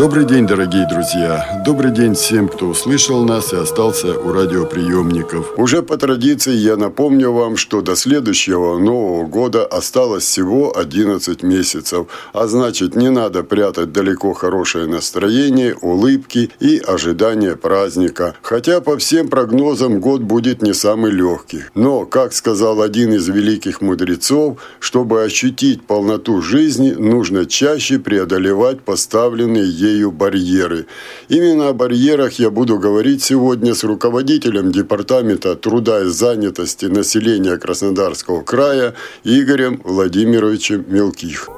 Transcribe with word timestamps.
Добрый 0.00 0.24
день, 0.24 0.46
дорогие 0.46 0.88
друзья. 0.88 1.62
Добрый 1.66 1.92
день 1.92 2.14
всем, 2.14 2.48
кто 2.48 2.68
услышал 2.68 3.22
нас 3.22 3.52
и 3.52 3.56
остался 3.56 4.18
у 4.18 4.32
радиоприемников. 4.32 5.58
Уже 5.58 5.82
по 5.82 5.98
традиции 5.98 6.54
я 6.54 6.78
напомню 6.78 7.32
вам, 7.32 7.58
что 7.58 7.82
до 7.82 7.94
следующего 7.94 8.78
Нового 8.78 9.26
года 9.26 9.66
осталось 9.66 10.24
всего 10.24 10.74
11 10.74 11.42
месяцев. 11.42 12.06
А 12.32 12.46
значит, 12.46 12.96
не 12.96 13.10
надо 13.10 13.44
прятать 13.44 13.92
далеко 13.92 14.32
хорошее 14.32 14.86
настроение, 14.86 15.76
улыбки 15.82 16.50
и 16.60 16.78
ожидание 16.78 17.56
праздника. 17.56 18.36
Хотя 18.40 18.80
по 18.80 18.96
всем 18.96 19.28
прогнозам 19.28 20.00
год 20.00 20.22
будет 20.22 20.62
не 20.62 20.72
самый 20.72 21.12
легкий. 21.12 21.64
Но, 21.74 22.06
как 22.06 22.32
сказал 22.32 22.80
один 22.80 23.12
из 23.12 23.28
великих 23.28 23.82
мудрецов, 23.82 24.62
чтобы 24.78 25.22
ощутить 25.24 25.82
полноту 25.82 26.40
жизни, 26.40 26.92
нужно 26.92 27.44
чаще 27.44 27.98
преодолевать 27.98 28.80
поставленные 28.80 29.68
ей 29.68 29.89
ею 29.90 30.10
барьеры. 30.12 30.86
Именно 31.28 31.68
о 31.68 31.72
барьерах 31.72 32.38
я 32.38 32.50
буду 32.50 32.78
говорить 32.78 33.22
сегодня 33.22 33.74
с 33.74 33.84
руководителем 33.84 34.72
Департамента 34.72 35.56
труда 35.56 36.02
и 36.02 36.06
занятости 36.06 36.86
населения 36.86 37.56
Краснодарского 37.56 38.42
края 38.42 38.94
Игорем 39.24 39.80
Владимировичем 39.84 40.84
Мелких. 40.88 41.48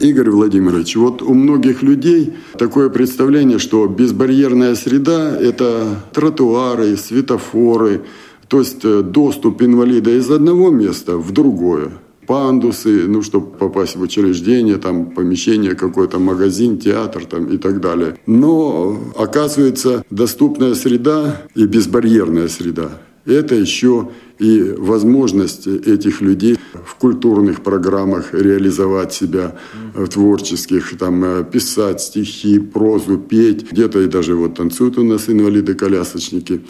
Игорь 0.00 0.30
Владимирович, 0.30 0.96
вот 0.96 1.22
у 1.22 1.34
многих 1.34 1.82
людей 1.82 2.32
такое 2.58 2.88
представление, 2.88 3.58
что 3.58 3.86
безбарьерная 3.86 4.74
среда– 4.74 5.36
это 5.40 6.02
тротуары, 6.12 6.96
светофоры, 6.96 8.02
то 8.48 8.60
есть 8.60 8.84
э, 8.84 9.02
доступ 9.02 9.62
инвалида 9.62 10.10
из 10.16 10.30
одного 10.30 10.70
места 10.70 11.18
в 11.18 11.32
другое 11.32 11.92
пандусы, 12.26 13.06
ну, 13.08 13.22
чтобы 13.22 13.48
попасть 13.58 13.96
в 13.96 14.00
учреждение, 14.02 14.76
там, 14.76 15.10
помещение, 15.10 15.74
какой-то 15.74 16.18
магазин, 16.18 16.78
театр 16.78 17.24
там, 17.24 17.46
и 17.46 17.58
так 17.58 17.80
далее. 17.80 18.16
Но, 18.26 18.98
оказывается, 19.16 20.04
доступная 20.10 20.74
среда 20.74 21.42
и 21.56 21.66
безбарьерная 21.66 22.48
среда– 22.48 22.90
это 23.26 23.54
еще 23.54 24.10
и 24.38 24.74
возможность 24.78 25.66
этих 25.66 26.20
людей 26.20 26.56
в 26.84 26.94
культурных 26.96 27.62
программах 27.62 28.32
реализовать 28.32 29.12
себя 29.12 29.56
в 29.94 30.08
творческих, 30.08 30.96
там, 30.98 31.24
э, 31.24 31.44
писать 31.44 32.00
стихи, 32.00 32.58
прозу, 32.58 33.18
петь. 33.18 33.70
Где-то 33.70 34.00
и 34.00 34.06
даже 34.06 34.34
вот 34.34 34.54
танцуют 34.54 34.98
у 34.98 35.04
нас 35.04 35.28
инвалиды-колясочники. 35.28 36.60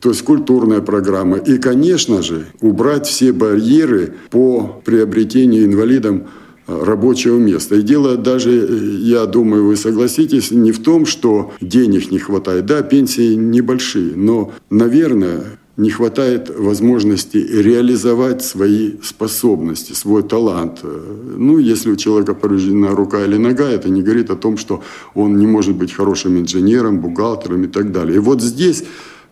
То 0.00 0.08
есть 0.08 0.22
культурная 0.22 0.80
программа. 0.80 1.36
И, 1.36 1.58
конечно 1.58 2.22
же, 2.22 2.46
убрать 2.60 3.06
все 3.06 3.32
барьеры 3.32 4.14
по 4.30 4.82
приобретению 4.84 5.64
инвалидам 5.64 6.24
э, 6.66 6.84
рабочего 6.84 7.38
места. 7.38 7.76
И 7.76 7.82
дело 7.82 8.16
даже, 8.16 8.50
э, 8.50 8.96
я 8.98 9.26
думаю, 9.26 9.64
вы 9.64 9.76
согласитесь, 9.76 10.50
не 10.50 10.72
в 10.72 10.82
том, 10.82 11.06
что 11.06 11.52
денег 11.60 12.10
не 12.10 12.18
хватает. 12.18 12.66
Да, 12.66 12.82
пенсии 12.82 13.34
небольшие, 13.34 14.16
но, 14.16 14.52
наверное, 14.70 15.44
не 15.76 15.90
хватает 15.90 16.50
возможности 16.54 17.38
реализовать 17.38 18.44
свои 18.44 18.92
способности, 19.02 19.92
свой 19.92 20.22
талант. 20.22 20.80
Ну, 20.82 21.58
если 21.58 21.90
у 21.90 21.96
человека 21.96 22.34
повреждена 22.34 22.90
рука 22.90 23.24
или 23.24 23.38
нога, 23.38 23.68
это 23.68 23.88
не 23.88 24.02
говорит 24.02 24.30
о 24.30 24.36
том, 24.36 24.58
что 24.58 24.82
он 25.14 25.38
не 25.38 25.46
может 25.46 25.74
быть 25.74 25.92
хорошим 25.92 26.38
инженером, 26.38 27.00
бухгалтером 27.00 27.64
и 27.64 27.68
так 27.68 27.90
далее. 27.90 28.16
И 28.16 28.18
вот 28.18 28.42
здесь 28.42 28.84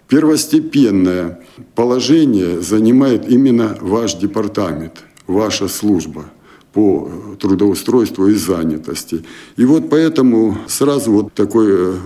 первостепенное 0.08 1.40
положение 1.74 2.60
занимает 2.62 3.28
именно 3.28 3.76
ваш 3.80 4.14
департамент, 4.14 5.04
ваша 5.26 5.68
служба 5.68 6.24
по 6.72 7.10
трудоустройству 7.38 8.28
и 8.28 8.34
занятости. 8.34 9.24
И 9.56 9.64
вот 9.64 9.90
поэтому 9.90 10.56
сразу 10.68 11.12
вот 11.12 11.34
такой 11.34 11.96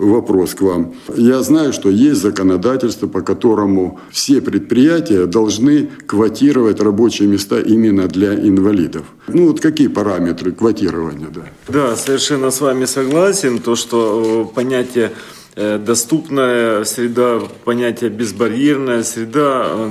вопрос 0.00 0.54
к 0.54 0.62
вам. 0.62 0.94
Я 1.16 1.42
знаю, 1.42 1.72
что 1.72 1.90
есть 1.90 2.20
законодательство, 2.20 3.06
по 3.06 3.20
которому 3.20 4.00
все 4.10 4.40
предприятия 4.40 5.26
должны 5.26 5.90
квотировать 6.06 6.80
рабочие 6.80 7.28
места 7.28 7.60
именно 7.60 8.08
для 8.08 8.34
инвалидов. 8.34 9.04
Ну 9.28 9.48
вот 9.48 9.60
какие 9.60 9.88
параметры 9.88 10.52
квотирования? 10.52 11.28
Да, 11.28 11.42
да 11.68 11.96
совершенно 11.96 12.50
с 12.50 12.60
вами 12.60 12.86
согласен. 12.86 13.58
То, 13.58 13.76
что 13.76 14.48
э, 14.50 14.54
понятие 14.54 15.12
доступная 15.78 16.84
среда, 16.84 17.40
понятие 17.64 18.10
безбарьерная 18.10 19.02
среда 19.02 19.66
э, 19.66 19.88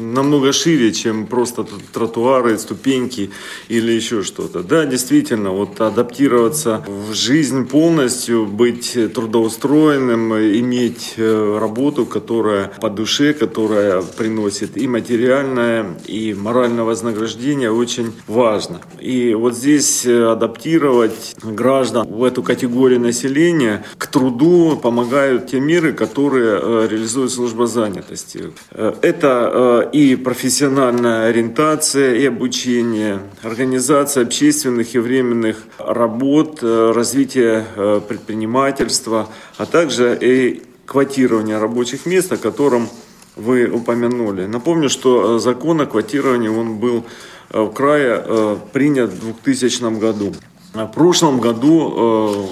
намного 0.00 0.52
шире, 0.52 0.92
чем 0.92 1.26
просто 1.26 1.66
тротуары, 1.92 2.58
ступеньки 2.58 3.30
или 3.68 3.92
еще 3.92 4.22
что-то. 4.22 4.62
Да, 4.62 4.84
действительно, 4.84 5.50
вот 5.50 5.80
адаптироваться 5.80 6.84
в 6.86 7.14
жизнь 7.14 7.66
полностью, 7.66 8.46
быть 8.46 8.96
трудоустроенным, 9.14 10.34
иметь 10.34 11.14
э, 11.16 11.58
работу, 11.60 12.06
которая 12.06 12.70
по 12.80 12.90
душе, 12.90 13.32
которая 13.32 14.02
приносит 14.02 14.76
и 14.76 14.86
материальное, 14.86 15.86
и 16.06 16.34
моральное 16.34 16.84
вознаграждение 16.84 17.72
очень 17.72 18.12
важно. 18.26 18.80
И 19.00 19.34
вот 19.34 19.56
здесь 19.56 20.06
адаптировать 20.06 21.36
граждан 21.42 22.06
в 22.06 22.24
эту 22.24 22.42
категорию 22.42 23.00
населения 23.00 23.84
к 23.98 24.06
труду, 24.06 24.78
помогают 25.00 25.46
те 25.46 25.60
меры, 25.60 25.92
которые 25.92 26.60
э, 26.60 26.88
реализует 26.90 27.30
служба 27.30 27.66
занятости. 27.66 28.52
Э, 28.72 28.92
это 29.02 29.88
э, 29.92 29.96
и 29.96 30.16
профессиональная 30.16 31.28
ориентация, 31.28 32.16
и 32.16 32.26
обучение, 32.26 33.20
организация 33.42 34.24
общественных 34.24 34.94
и 34.94 34.98
временных 34.98 35.56
работ, 35.78 36.62
развитие 36.62 37.64
предпринимательства, 38.08 39.28
а 39.56 39.66
также 39.66 40.18
и 40.20 40.62
квотирование 40.86 41.58
рабочих 41.58 42.06
мест, 42.06 42.32
о 42.32 42.36
котором 42.36 42.88
вы 43.36 43.66
упомянули. 43.66 44.46
Напомню, 44.46 44.88
что 44.88 45.38
закон 45.38 45.80
о 45.80 45.86
квотировании 45.86 46.48
он 46.48 46.76
был 46.76 47.04
в 47.50 47.70
крае 47.70 48.58
принят 48.72 49.10
в 49.10 49.20
2000 49.20 49.98
году. 49.98 50.34
В 50.74 50.86
прошлом 50.88 51.40
году 51.40 52.50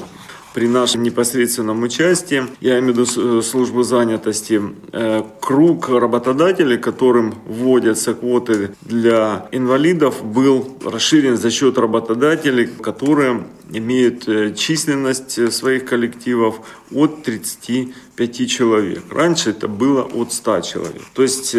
при 0.54 0.66
нашем 0.69 1.03
непосредственном 1.03 1.82
участии, 1.82 2.44
я 2.60 2.78
имею 2.78 2.94
в 2.94 2.98
виду 2.98 3.38
э, 3.38 3.42
службу 3.42 3.82
занятости, 3.82 4.60
э, 4.92 5.22
круг 5.41 5.88
работодателей, 5.88 6.78
которым 6.78 7.34
вводятся 7.47 8.14
квоты 8.14 8.70
для 8.82 9.48
инвалидов, 9.53 10.25
был 10.25 10.76
расширен 10.84 11.37
за 11.37 11.50
счет 11.50 11.78
работодателей, 11.78 12.66
которые 12.66 13.44
имеют 13.70 14.28
э, 14.28 14.54
численность 14.54 15.53
своих 15.53 15.84
коллективов 15.84 16.61
от 16.93 17.23
35 17.23 18.50
человек. 18.50 19.02
Раньше 19.11 19.50
это 19.50 19.69
было 19.69 20.02
от 20.02 20.32
100 20.32 20.61
человек. 20.62 21.02
То 21.14 21.23
есть 21.23 21.55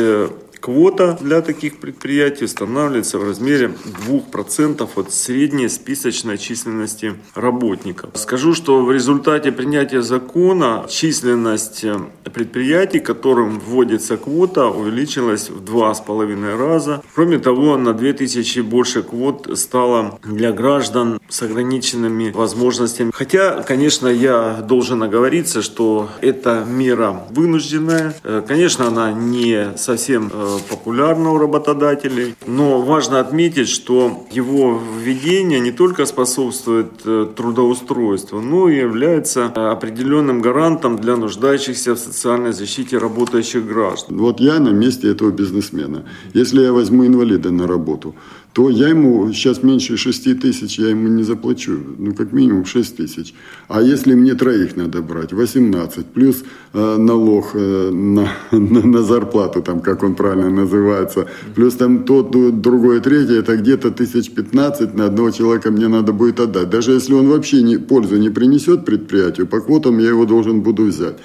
Квота 0.60 1.18
для 1.22 1.42
таких 1.42 1.80
предприятий 1.80 2.46
устанавливается 2.46 3.18
в 3.18 3.24
размере 3.24 3.72
2% 4.08 4.88
от 4.96 5.14
средней 5.14 5.70
списочной 5.70 6.38
численности 6.38 7.14
работников. 7.36 8.12
Скажу, 8.16 8.54
что 8.54 8.84
в 8.84 8.92
результате 8.92 9.52
принятия 9.52 10.02
закона 10.02 10.86
численность 10.90 11.84
э, 11.84 11.98
предприятий, 12.34 13.00
которым 13.00 13.60
вводится 13.60 14.18
квота, 14.18 14.68
увеличилась 14.68 15.50
в 15.50 15.64
два 15.64 15.94
с 15.94 16.02
половиной 16.02 16.56
раза. 16.56 17.02
Кроме 17.16 17.40
того, 17.40 17.78
на 17.78 17.94
2000 17.94 18.60
больше 18.62 19.04
квот 19.04 19.50
стало 19.58 20.20
для 20.24 20.52
граждан 20.52 21.19
с 21.30 21.42
ограниченными 21.42 22.31
возможностями. 22.31 23.12
Хотя, 23.14 23.64
конечно, 23.64 24.08
я 24.08 24.64
должен 24.68 25.02
оговориться, 25.04 25.62
что 25.62 26.10
эта 26.22 26.66
мера 26.68 27.26
вынужденная. 27.30 28.16
Э, 28.24 28.42
конечно, 28.46 28.88
она 28.88 29.12
не 29.12 29.78
совсем 29.78 30.31
э, 30.34 30.58
популярна 30.70 31.31
у 31.31 31.38
работодателей. 31.38 32.36
Но 32.48 32.81
важно 32.81 33.20
отметить, 33.20 33.70
что 33.70 34.26
его 34.31 34.81
введение 35.02 35.60
не 35.60 35.72
только 35.72 36.06
способствует 36.06 36.92
э, 37.06 37.28
трудоустройству, 37.36 38.42
но 38.42 38.68
и 38.70 38.78
является 38.78 39.46
определенным 39.46 40.42
гарантом 40.42 40.98
для 40.98 41.16
нуждающихся 41.16 41.94
в 41.94 42.00
социальной 42.00 42.54
защите 42.54 42.98
работающих 42.98 43.66
граждан. 43.66 44.18
Вот 44.18 44.40
я 44.40 44.60
на 44.60 44.70
месте 44.70 45.12
этого 45.12 45.31
бизнесмена. 45.31 46.04
Если 46.34 46.62
я 46.62 46.74
возьму 46.74 47.06
инвалида 47.06 47.52
на 47.52 47.68
работу, 47.68 48.16
то 48.54 48.69
я 48.69 48.90
ему 48.90 49.31
сейчас 49.31 49.63
меньше 49.63 49.96
6 49.96 50.40
тысяч 50.42 50.80
я 50.80 50.90
ему 50.90 51.07
не 51.07 51.24
заплачу. 51.24 51.80
Ну, 52.00 52.13
как 52.16 52.34
минимум 52.34 52.66
6 52.66 52.98
тысяч. 52.98 53.34
А 53.68 53.81
если 53.81 54.16
мне 54.16 54.34
троих 54.34 54.75
надо 54.75 55.01
брать, 55.01 55.34
18, 55.34 56.06
плюс 56.07 56.44
э, 56.74 56.98
налог 56.98 57.51
э, 57.54 57.92
на, 57.92 58.31
на, 58.51 58.81
на 58.86 59.04
зарплату, 59.04 59.62
там, 59.62 59.81
как 59.81 60.04
он 60.04 60.16
правильно 60.16 60.50
называется, 60.50 61.28
плюс 61.56 61.75
там 61.75 62.04
тот, 62.04 62.31
другой, 62.62 63.01
третий, 63.01 63.38
это 63.38 63.56
где-то 63.56 63.92
тысяч 63.92 64.31
15 64.31 64.95
на 64.95 65.06
одного 65.06 65.31
человека 65.31 65.69
мне 65.69 65.88
надо 65.88 66.12
будет 66.12 66.40
отдать. 66.40 66.69
Даже 66.69 66.94
если 66.94 67.13
он 67.13 67.28
вообще 67.28 67.62
не, 67.62 67.78
пользу 67.78 68.18
не 68.18 68.30
принесет 68.30 68.84
предприятию, 68.84 69.48
по 69.48 69.62
квотам 69.62 70.00
я 70.00 70.10
его 70.10 70.25
должен 70.25 70.62
буду 70.62 70.86
взять. 70.86 71.18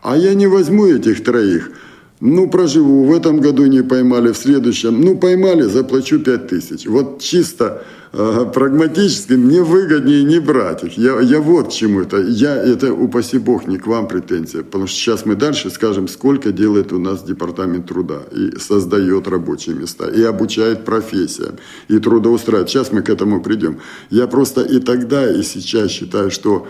А 0.00 0.16
я 0.16 0.34
не 0.34 0.46
возьму 0.46 0.86
этих 0.86 1.24
троих– 1.24 1.70
ну, 2.24 2.48
проживу, 2.48 3.04
в 3.04 3.12
этом 3.12 3.40
году 3.40 3.66
не 3.66 3.82
поймали, 3.82 4.30
в 4.30 4.36
следующем. 4.36 5.00
Ну, 5.00 5.16
поймали, 5.16 5.62
заплачу 5.62 6.20
5 6.20 6.46
тысяч. 6.46 6.86
Вот 6.86 7.20
чисто 7.20 7.82
э, 8.12 8.46
прагматически 8.54 9.32
мне 9.32 9.60
выгоднее 9.60 10.22
не 10.22 10.38
брать 10.38 10.84
их. 10.84 10.96
Я, 10.96 11.20
я 11.20 11.40
вот 11.40 11.72
чему 11.72 12.02
это. 12.02 12.18
Я, 12.18 12.54
это, 12.54 12.94
упаси 12.94 13.38
бог, 13.38 13.66
не 13.66 13.76
к 13.76 13.88
вам 13.88 14.06
претензия. 14.06 14.62
Потому 14.62 14.86
что 14.86 14.96
сейчас 14.96 15.26
мы 15.26 15.34
дальше 15.34 15.68
скажем, 15.68 16.06
сколько 16.06 16.52
делает 16.52 16.92
у 16.92 17.00
нас 17.00 17.24
департамент 17.24 17.88
труда. 17.88 18.20
И 18.30 18.56
создает 18.56 19.26
рабочие 19.26 19.74
места, 19.74 20.06
и 20.06 20.22
обучает 20.22 20.84
профессиям, 20.84 21.56
и 21.88 21.98
трудоустраивает. 21.98 22.68
Сейчас 22.68 22.92
мы 22.92 23.02
к 23.02 23.10
этому 23.10 23.42
придем. 23.42 23.78
Я 24.10 24.28
просто 24.28 24.60
и 24.62 24.78
тогда, 24.78 25.28
и 25.28 25.42
сейчас 25.42 25.90
считаю, 25.90 26.30
что 26.30 26.68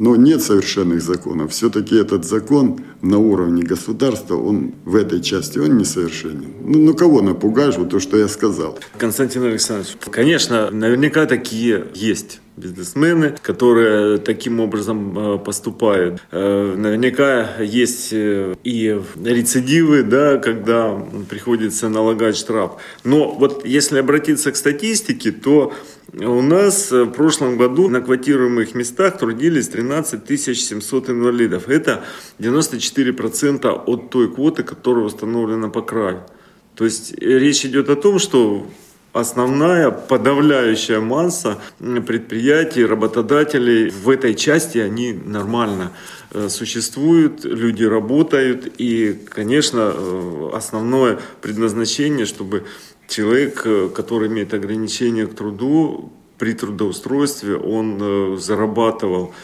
но 0.00 0.16
нет 0.16 0.42
совершенных 0.42 1.02
законов. 1.02 1.52
Все-таки 1.52 1.94
этот 1.94 2.24
закон 2.24 2.80
на 3.02 3.18
уровне 3.18 3.62
государства, 3.62 4.34
он 4.34 4.72
в 4.86 4.96
этой 4.96 5.20
части, 5.20 5.58
он 5.58 5.76
несовершенен. 5.76 6.54
Ну, 6.64 6.78
ну 6.78 6.94
кого 6.94 7.20
напугаешь, 7.20 7.76
вот 7.76 7.90
то, 7.90 8.00
что 8.00 8.16
я 8.16 8.26
сказал. 8.26 8.78
Константин 8.96 9.44
Александрович, 9.44 9.96
конечно, 10.10 10.70
наверняка 10.70 11.26
такие 11.26 11.84
есть 11.94 12.40
бизнесмены, 12.56 13.34
которые 13.42 14.18
таким 14.18 14.60
образом 14.60 15.18
э, 15.18 15.38
поступают. 15.38 16.20
Э, 16.30 16.74
наверняка 16.76 17.62
есть 17.62 18.08
э, 18.12 18.54
и 18.64 19.00
рецидивы, 19.22 20.02
да, 20.02 20.38
когда 20.38 20.94
приходится 21.28 21.88
налагать 21.88 22.36
штраф. 22.36 22.72
Но 23.04 23.32
вот 23.32 23.66
если 23.66 23.98
обратиться 23.98 24.52
к 24.52 24.56
статистике, 24.56 25.32
то 25.32 25.72
у 26.12 26.42
нас 26.42 26.90
в 26.90 27.10
прошлом 27.10 27.56
году 27.56 27.88
на 27.88 28.00
квотируемых 28.00 28.74
местах 28.74 29.18
трудились 29.18 29.68
13 29.68 30.40
700 30.40 31.10
инвалидов. 31.10 31.68
Это 31.68 32.04
94% 32.38 33.84
от 33.86 34.10
той 34.10 34.32
квоты, 34.32 34.62
которая 34.62 35.04
установлена 35.04 35.68
по 35.68 35.82
краю. 35.82 36.22
То 36.74 36.84
есть 36.84 37.14
речь 37.18 37.64
идет 37.64 37.90
о 37.90 37.96
том, 37.96 38.18
что 38.18 38.66
основная 39.12 39.90
подавляющая 39.90 41.00
масса 41.00 41.58
предприятий, 41.78 42.84
работодателей 42.84 43.90
в 43.90 44.08
этой 44.08 44.34
части, 44.34 44.78
они 44.78 45.12
нормально 45.12 45.92
э, 46.32 46.48
существуют, 46.48 47.44
люди 47.44 47.84
работают. 47.84 48.72
И, 48.78 49.18
конечно, 49.28 49.92
э, 49.92 50.50
основное 50.54 51.18
предназначение, 51.40 52.26
чтобы 52.26 52.64
человек, 53.10 53.62
э, 53.66 53.90
который 53.94 54.28
имеет 54.28 54.54
ограничения 54.54 55.26
к 55.26 55.34
труду, 55.34 56.12
при 56.38 56.54
трудоустройстве 56.54 57.56
он 57.56 58.38
зарабатывал 58.38 59.34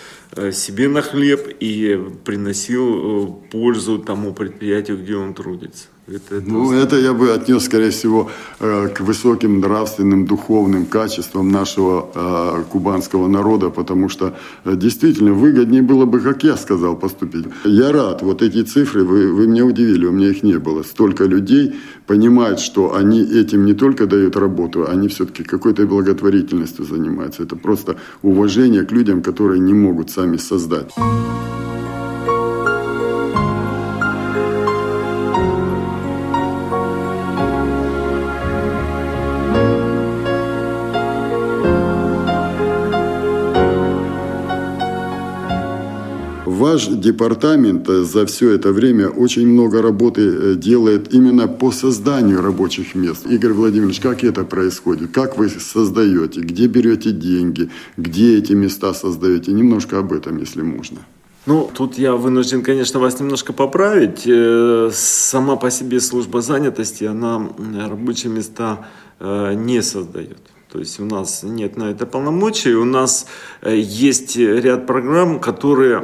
себе 0.50 0.88
на 0.88 1.02
хлеб 1.02 1.46
и 1.60 2.00
приносил 2.24 3.34
пользу 3.52 3.98
тому 3.98 4.32
предприятию, 4.32 4.96
где 4.96 5.14
он 5.14 5.34
трудится. 5.34 5.88
Это, 6.08 6.40
ну, 6.46 6.72
это 6.72 6.96
я 6.96 7.12
бы 7.12 7.32
отнес, 7.32 7.64
скорее 7.64 7.90
всего, 7.90 8.30
э, 8.60 8.88
к 8.94 9.00
высоким 9.00 9.58
нравственным, 9.58 10.24
духовным 10.24 10.86
качествам 10.86 11.50
нашего 11.50 12.08
э, 12.14 12.62
кубанского 12.70 13.26
народа, 13.26 13.70
потому 13.70 14.08
что 14.08 14.32
э, 14.64 14.76
действительно 14.76 15.32
выгоднее 15.32 15.82
было 15.82 16.04
бы, 16.04 16.20
как 16.20 16.44
я 16.44 16.56
сказал, 16.56 16.96
поступить. 16.96 17.46
Я 17.64 17.90
рад, 17.90 18.22
вот 18.22 18.40
эти 18.40 18.62
цифры, 18.62 19.02
вы, 19.02 19.32
вы 19.32 19.48
меня 19.48 19.64
удивили, 19.64 20.06
у 20.06 20.12
меня 20.12 20.28
их 20.28 20.44
не 20.44 20.58
было. 20.58 20.84
Столько 20.84 21.24
людей 21.24 21.74
понимают, 22.06 22.60
что 22.60 22.94
они 22.94 23.20
этим 23.20 23.64
не 23.64 23.74
только 23.74 24.06
дают 24.06 24.36
работу, 24.36 24.88
они 24.88 25.08
все-таки 25.08 25.42
какой-то 25.42 25.86
благотворительностью 25.86 26.84
занимаются. 26.84 27.42
Это 27.42 27.56
просто 27.56 27.96
уважение 28.22 28.84
к 28.84 28.92
людям, 28.92 29.22
которые 29.22 29.58
не 29.58 29.74
могут 29.74 30.10
сами 30.10 30.36
создать. 30.36 30.94
Ваш 46.56 46.86
департамент 46.86 47.86
э, 47.88 48.02
за 48.02 48.24
все 48.24 48.52
это 48.52 48.72
время 48.72 49.08
очень 49.08 49.46
много 49.46 49.82
работы 49.82 50.22
э, 50.22 50.54
делает 50.54 51.12
именно 51.12 51.48
по 51.48 51.70
созданию 51.70 52.40
рабочих 52.40 52.94
мест. 52.94 53.26
Игорь 53.26 53.52
Владимирович, 53.52 54.00
как 54.00 54.24
это 54.24 54.42
происходит? 54.44 55.10
Как 55.10 55.36
вы 55.36 55.50
создаете? 55.50 56.40
Где 56.40 56.66
берете 56.66 57.10
деньги? 57.10 57.68
Где 57.98 58.38
эти 58.38 58.54
места 58.54 58.94
создаете? 58.94 59.52
Немножко 59.52 59.98
об 59.98 60.14
этом, 60.14 60.38
если 60.38 60.62
можно. 60.62 60.98
Ну, 61.44 61.70
тут 61.74 61.98
я 61.98 62.14
вынужден, 62.14 62.62
конечно, 62.62 63.00
вас 63.00 63.20
немножко 63.20 63.52
поправить. 63.52 64.22
Э, 64.26 64.90
сама 64.94 65.56
по 65.56 65.70
себе 65.70 66.00
служба 66.00 66.40
занятости, 66.40 67.04
она 67.04 67.50
рабочие 67.86 68.32
места 68.32 68.86
не 69.20 69.82
создает. 69.82 70.38
То 70.70 70.80
есть 70.80 70.98
у 71.00 71.04
нас 71.04 71.42
нет 71.42 71.76
на 71.76 71.90
это 71.90 72.06
полномочий. 72.06 72.74
У 72.74 72.84
нас 72.84 73.26
э, 73.62 73.76
есть 73.76 74.36
ряд 74.36 74.86
программ, 74.86 75.38
которые 75.38 76.00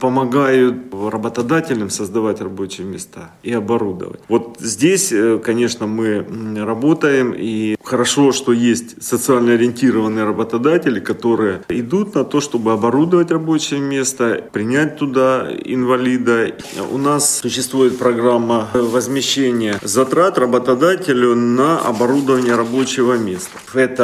помогают 0.00 0.76
работодателям 0.92 1.90
создавать 1.90 2.40
рабочие 2.40 2.86
места 2.86 3.32
и 3.42 3.52
оборудовать. 3.52 4.20
Вот 4.28 4.56
здесь, 4.60 5.12
э, 5.12 5.38
конечно, 5.44 5.86
мы 5.86 6.24
работаем, 6.64 7.34
и 7.36 7.76
хорошо, 7.82 8.32
что 8.32 8.52
есть 8.52 9.02
социально 9.02 9.52
ориентированные 9.54 10.24
работодатели, 10.24 11.00
которые 11.00 11.62
идут 11.68 12.14
на 12.14 12.24
то, 12.24 12.40
чтобы 12.40 12.72
оборудовать 12.72 13.30
рабочее 13.30 13.80
место, 13.80 14.44
принять 14.52 14.96
туда 14.96 15.48
инвалида. 15.64 16.52
У 16.90 16.98
нас 16.98 17.40
существует 17.40 17.98
программа 17.98 18.68
возмещения 18.74 19.78
затрат 19.82 20.38
работодателю 20.38 21.34
на 21.34 21.80
оборудование 21.80 22.54
рабочего 22.54 23.14
места. 23.14 23.58
Это 23.74 24.03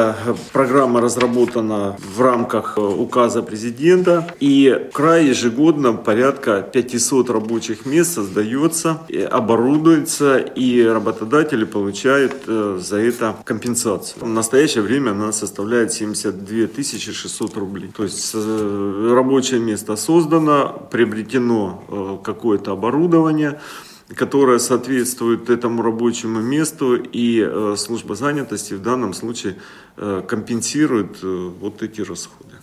программа 0.52 1.00
разработана 1.00 1.96
в 1.98 2.20
рамках 2.20 2.74
э, 2.76 2.80
указа 2.80 3.42
президента. 3.42 4.26
И 4.40 4.88
край 4.92 5.26
ежегодно 5.26 5.92
порядка 5.92 6.62
500 6.62 7.30
рабочих 7.30 7.86
мест 7.86 8.14
создается, 8.14 8.98
оборудуется, 9.30 10.38
и 10.38 10.82
работодатели 10.82 11.64
получают 11.64 12.34
э, 12.46 12.78
за 12.80 12.96
это 12.96 13.36
компенсацию. 13.44 14.24
В 14.24 14.28
настоящее 14.28 14.82
время 14.82 15.10
она 15.10 15.32
составляет 15.32 15.92
72 15.92 16.82
600 16.82 17.56
рублей. 17.56 17.90
То 17.96 18.04
есть 18.04 18.32
э, 18.34 19.12
рабочее 19.14 19.60
место 19.60 19.96
создано, 19.96 20.88
приобретено 20.90 22.20
какое-то 22.24 22.72
оборудование, 22.72 23.60
которая 24.16 24.58
соответствует 24.58 25.50
этому 25.50 25.82
рабочему 25.82 26.40
месту, 26.40 26.96
и 26.96 27.40
э, 27.40 27.74
служба 27.76 28.14
занятости 28.14 28.74
в 28.74 28.82
данном 28.82 29.14
случае 29.14 29.56
э, 29.96 30.22
компенсирует 30.26 31.18
э, 31.22 31.50
вот 31.60 31.82
эти 31.82 32.00
расходы 32.00 32.59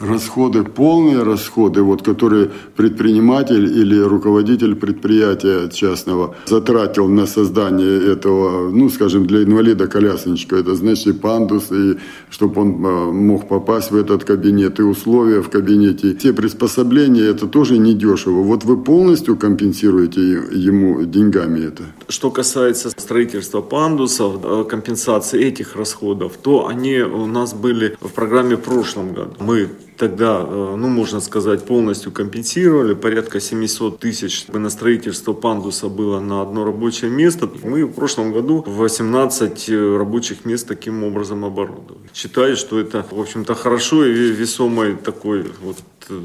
расходы, 0.00 0.64
полные 0.64 1.22
расходы, 1.22 1.82
вот, 1.82 2.02
которые 2.02 2.50
предприниматель 2.76 3.64
или 3.64 3.98
руководитель 4.00 4.74
предприятия 4.74 5.68
частного 5.68 6.34
затратил 6.46 7.06
на 7.08 7.26
создание 7.26 8.12
этого, 8.12 8.70
ну, 8.70 8.88
скажем, 8.88 9.26
для 9.26 9.42
инвалида-колясочника, 9.42 10.56
это 10.56 10.74
значит 10.74 11.06
и 11.06 11.12
пандус, 11.12 11.70
и 11.70 11.98
чтобы 12.30 12.62
он 12.62 12.84
э, 12.84 13.12
мог 13.12 13.48
попасть 13.48 13.90
в 13.90 13.96
этот 13.96 14.24
кабинет, 14.24 14.80
и 14.80 14.82
условия 14.82 15.42
в 15.42 15.50
кабинете. 15.50 16.14
Те 16.14 16.32
приспособления, 16.32 17.24
это 17.24 17.46
тоже 17.46 17.78
недешево. 17.78 18.42
Вот 18.42 18.64
вы 18.64 18.76
полностью 18.76 19.36
компенсируете 19.36 20.20
ему 20.20 21.02
деньгами 21.04 21.66
это? 21.66 21.84
Что 22.08 22.30
касается 22.30 22.90
строительства 22.90 23.60
пандусов, 23.60 24.66
компенсации 24.68 25.44
этих 25.44 25.76
расходов, 25.76 26.32
то 26.42 26.66
они 26.66 26.98
у 27.00 27.26
нас 27.26 27.52
были 27.54 27.96
в 28.00 28.08
программе 28.08 28.56
в 28.56 28.60
прошлом 28.60 29.12
году. 29.12 29.32
Мы 29.40 29.68
тогда, 30.00 30.40
э, 30.42 30.76
ну, 30.78 30.88
можно 30.88 31.20
сказать, 31.20 31.66
полностью 31.66 32.10
компенсировали. 32.10 32.94
Порядка 32.94 33.38
700 33.38 33.98
тысяч 34.00 34.46
на 34.48 34.70
строительство 34.70 35.34
пандуса 35.34 35.88
было 35.88 36.20
на 36.20 36.40
одно 36.42 36.64
рабочее 36.64 37.10
место. 37.10 37.48
Мы 37.62 37.84
в 37.84 37.92
прошлом 37.92 38.32
году 38.32 38.64
18 38.66 39.68
э, 39.68 39.96
рабочих 39.98 40.46
мест 40.46 40.66
таким 40.66 41.04
образом 41.04 41.44
оборудовали. 41.44 42.08
Считаю, 42.14 42.56
что 42.56 42.80
это, 42.80 43.04
в 43.10 43.20
общем-то, 43.20 43.54
хорошо 43.54 44.06
и 44.06 44.32
весомый 44.32 44.96
такой 44.96 45.44
вот 45.62 45.76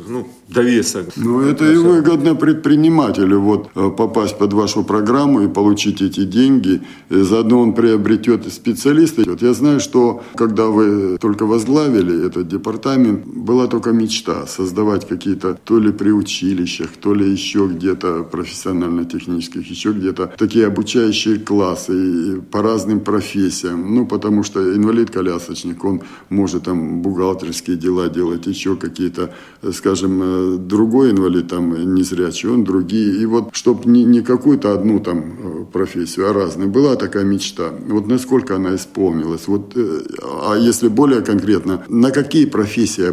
ну, 0.08 0.28
довесок. 0.48 1.06
Ну, 1.16 1.42
это 1.42 1.72
и 1.72 1.78
выгодно 1.78 2.36
предпринимателю 2.36 3.40
вот 3.40 3.70
э, 3.76 3.90
попасть 3.98 4.38
под 4.38 4.54
вашу 4.54 4.84
программу 4.84 5.42
и 5.42 5.48
получить 5.48 6.02
эти 6.02 6.24
деньги. 6.26 6.82
И 7.10 7.22
заодно 7.22 7.60
он 7.62 7.74
приобретет 7.74 8.52
специалиста. 8.52 9.24
Вот 9.26 9.42
я 9.42 9.54
знаю, 9.54 9.80
что 9.80 10.24
когда 10.36 10.66
вы 10.66 11.18
только 11.18 11.46
возглавили 11.46 12.28
этот 12.28 12.48
департамент, 12.48 13.26
была 13.26 13.65
только 13.68 13.92
мечта 13.92 14.48
создавать 14.48 15.08
какие-то 15.08 15.58
то 15.64 15.80
ли 15.80 15.92
при 15.92 16.12
училищах, 16.12 16.90
то 17.02 17.14
ли 17.14 17.32
еще 17.32 17.68
где-то 17.68 18.24
профессионально-технических, 18.24 19.70
еще 19.70 19.92
где-то 19.92 20.34
такие 20.38 20.68
обучающие 20.68 21.38
классы 21.38 22.42
по 22.52 22.62
разным 22.62 23.00
профессиям. 23.00 23.96
Ну, 23.96 24.06
потому 24.06 24.44
что 24.44 24.60
инвалид-колясочник, 24.76 25.84
он 25.84 26.02
может 26.30 26.64
там 26.64 27.02
бухгалтерские 27.02 27.78
дела 27.78 28.10
делать, 28.10 28.48
еще 28.48 28.76
какие-то 28.76 29.34
э, 29.62 29.72
скажем, 29.72 30.22
э, 30.24 30.58
другой 30.58 31.12
инвалид, 31.12 31.48
там, 31.48 31.96
незрячий, 31.96 32.50
он 32.50 32.64
другие. 32.64 33.22
И 33.22 33.26
вот, 33.26 33.50
чтобы 33.54 33.90
не, 33.90 34.04
не 34.04 34.22
какую-то 34.22 34.74
одну 34.74 35.00
там 35.00 35.20
э, 35.20 35.66
профессию, 35.72 36.30
а 36.30 36.34
разные. 36.34 36.68
Была 36.68 36.96
такая 36.96 37.24
мечта. 37.24 37.72
Вот 37.88 38.08
насколько 38.08 38.56
она 38.56 38.76
исполнилась? 38.76 39.48
Вот, 39.48 39.76
а 39.76 40.56
если 40.58 40.88
более 40.88 41.22
конкретно, 41.22 41.84
на 41.88 42.12
какие 42.12 42.46
профессии 42.46 43.04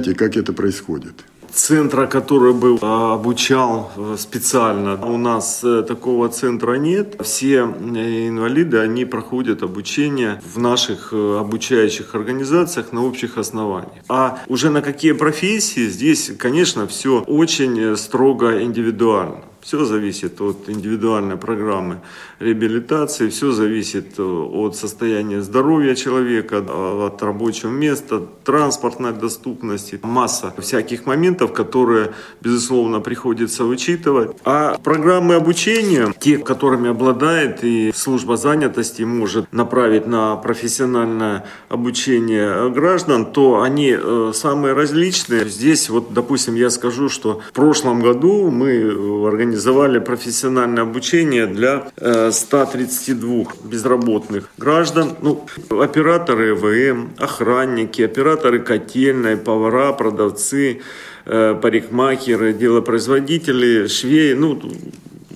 обучаете, 0.00 0.14
как 0.14 0.36
это 0.36 0.52
происходит? 0.52 1.14
центра, 1.52 2.06
который 2.06 2.52
бы 2.52 2.78
а, 2.80 3.14
обучал 3.14 3.90
э, 3.96 4.16
специально. 4.16 4.94
У 5.04 5.18
нас 5.18 5.64
э, 5.64 5.82
такого 5.82 6.28
центра 6.28 6.74
нет. 6.74 7.16
Все 7.24 7.56
э, 7.56 8.28
инвалиды, 8.28 8.78
они 8.78 9.04
проходят 9.04 9.64
обучение 9.64 10.40
в 10.54 10.60
наших 10.60 11.12
обучающих 11.12 12.14
организациях 12.14 12.92
на 12.92 13.04
общих 13.04 13.36
основаниях. 13.36 14.04
А 14.08 14.38
уже 14.46 14.70
на 14.70 14.80
какие 14.80 15.10
профессии, 15.12 15.88
здесь, 15.88 16.30
конечно, 16.38 16.86
все 16.86 17.20
очень 17.26 17.96
строго 17.96 18.62
индивидуально. 18.62 19.49
Все 19.60 19.84
зависит 19.84 20.40
от 20.40 20.68
индивидуальной 20.68 21.36
программы 21.36 22.00
реабилитации, 22.38 23.28
все 23.28 23.52
зависит 23.52 24.18
э, 24.18 24.22
от 24.22 24.74
состояния 24.74 25.42
здоровья 25.42 25.94
человека, 25.94 26.64
от 27.06 27.22
рабочего 27.22 27.68
места, 27.68 28.22
транспортной 28.44 29.12
доступности, 29.12 30.00
масса 30.02 30.54
всяких 30.58 31.04
моментов, 31.04 31.52
которые, 31.52 32.12
безусловно, 32.40 33.00
приходится 33.00 33.66
учитывать. 33.66 34.30
А 34.44 34.78
программы 34.78 35.34
обучения, 35.34 36.14
те, 36.18 36.38
которыми 36.38 36.88
обладает 36.90 37.62
и 37.62 37.92
служба 37.94 38.38
занятости 38.38 39.02
может 39.02 39.52
направить 39.52 40.06
на 40.06 40.36
профессиональное 40.36 41.44
обучение 41.68 42.70
граждан, 42.70 43.26
то 43.26 43.60
они 43.60 43.94
э, 43.94 44.32
самые 44.34 44.72
различные. 44.72 45.46
Здесь, 45.46 45.90
вот, 45.90 46.14
допустим, 46.14 46.54
я 46.54 46.70
скажу, 46.70 47.10
что 47.10 47.40
в 47.50 47.52
прошлом 47.52 48.00
году 48.00 48.50
мы 48.50 49.26
организовали 49.26 49.49
организовали 49.50 49.98
профессиональное 49.98 50.84
обучение 50.84 51.46
для 51.46 51.90
132 52.30 53.30
э, 53.30 53.44
безработных 53.64 54.48
граждан, 54.56 55.16
ну, 55.22 55.46
операторы 55.70 56.54
ЭВМ, 56.54 57.10
охранники, 57.18 58.02
операторы 58.02 58.60
котельной, 58.60 59.36
повара, 59.36 59.92
продавцы, 59.92 60.80
э, 61.26 61.58
парикмахеры, 61.60 62.52
делопроизводители, 62.52 63.88
швеи, 63.88 64.34
ну, 64.34 64.60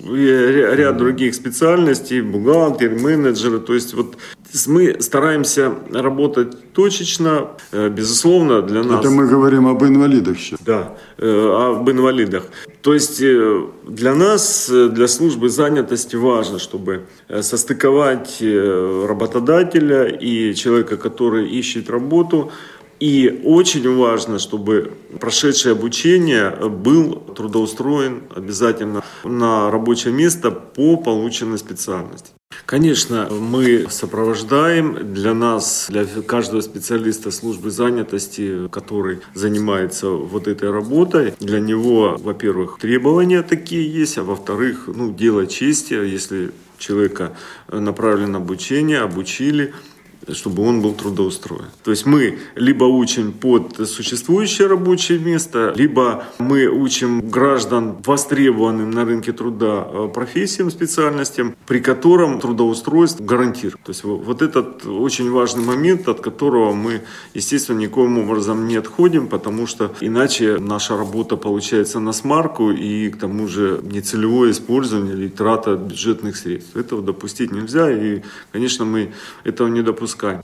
ряд 0.07 0.97
других 0.97 1.35
специальностей, 1.35 2.21
бухгалтер, 2.21 2.91
менеджеры. 2.91 3.59
То 3.59 3.73
есть 3.73 3.93
вот 3.93 4.15
мы 4.67 5.01
стараемся 5.01 5.73
работать 5.91 6.73
точечно, 6.73 7.49
э, 7.71 7.89
безусловно, 7.89 8.61
для 8.61 8.83
нас. 8.83 8.99
Это 8.99 9.09
мы 9.09 9.27
говорим 9.27 9.67
об 9.67 9.83
инвалидах 9.83 10.37
сейчас. 10.39 10.59
Да, 10.65 10.95
об 11.17 11.89
инвалидах. 11.89 12.43
То 12.85 12.93
есть 12.93 13.19
э, 13.19 13.65
для 13.87 14.13
нас, 14.13 14.69
э, 14.69 14.89
для 14.89 15.07
службы 15.07 15.49
занятости 15.49 16.15
важно, 16.15 16.59
чтобы 16.59 17.07
э, 17.27 17.41
состыковать 17.41 18.37
работодателя 18.41 20.03
и 20.03 20.53
человека, 20.53 20.95
который 20.97 21.49
ищет 21.49 21.89
работу, 21.89 22.51
и 22.99 23.41
очень 23.43 23.97
важно, 23.97 24.37
чтобы 24.37 24.91
прошедшее 25.19 25.71
обучение 25.71 26.51
был 26.51 27.15
трудоустроен 27.35 28.21
обязательно 28.35 29.03
на 29.23 29.71
рабочее 29.71 30.13
место 30.13 30.51
по 30.51 30.95
полученной 30.95 31.57
специальности. 31.57 32.33
Конечно, 32.65 33.29
мы 33.29 33.85
сопровождаем. 33.91 35.13
Для 35.13 35.35
нас, 35.35 35.85
для 35.87 36.05
каждого 36.05 36.61
специалиста 36.61 37.29
службы 37.29 37.69
занятости, 37.69 38.67
который 38.69 39.19
занимается 39.35 40.09
вот 40.09 40.47
этой 40.47 40.71
работой, 40.71 41.35
для 41.39 41.59
него, 41.59 42.17
во-первых, 42.19 42.79
требования 42.79 43.43
такие 43.43 43.87
есть, 43.87 44.17
а 44.17 44.23
во-вторых, 44.23 44.87
ну, 44.87 45.13
дело 45.13 45.45
чести, 45.45 45.93
если 45.93 46.51
человека 46.79 47.37
направлено 47.71 48.33
на 48.33 48.37
обучение, 48.39 49.01
обучили, 49.01 49.73
чтобы 50.33 50.63
он 50.63 50.81
был 50.81 50.93
трудоустроен. 50.93 51.65
То 51.83 51.91
есть 51.91 52.05
мы 52.05 52.39
либо 52.55 52.85
учим 52.85 53.31
под 53.31 53.87
существующее 53.87 54.67
рабочее 54.67 55.19
место, 55.19 55.73
либо 55.75 56.25
мы 56.39 56.67
учим 56.67 57.29
граждан 57.29 57.97
востребованным 58.03 58.91
на 58.91 59.05
рынке 59.05 59.31
труда 59.31 59.87
э, 59.87 60.09
профессиям, 60.13 60.71
специальностям, 60.71 61.55
при 61.67 61.79
котором 61.79 62.39
трудоустройство 62.39 63.23
гарантирует. 63.23 63.81
То 63.83 63.91
есть 63.91 64.03
вот 64.03 64.41
этот 64.41 64.85
очень 64.85 65.29
важный 65.31 65.63
момент, 65.63 66.07
от 66.07 66.21
которого 66.21 66.73
мы, 66.73 67.01
естественно, 67.33 67.77
никоим 67.77 68.17
образом 68.17 68.67
не 68.67 68.77
отходим, 68.77 69.27
потому 69.27 69.67
что 69.67 69.93
иначе 70.01 70.57
наша 70.59 70.97
работа 70.97 71.37
получается 71.37 71.99
на 71.99 72.13
смарку 72.13 72.71
и 72.71 73.09
к 73.09 73.17
тому 73.17 73.47
же 73.47 73.79
нецелевое 73.83 74.51
использование 74.51 75.13
или 75.13 75.27
трата 75.27 75.75
бюджетных 75.75 76.37
средств. 76.37 76.75
Этого 76.75 77.01
допустить 77.01 77.51
нельзя 77.51 77.91
и, 77.91 78.21
конечно, 78.51 78.85
мы 78.85 79.13
этого 79.43 79.67
не 79.67 79.81
допускаем 79.81 80.14
допускаем. 80.15 80.41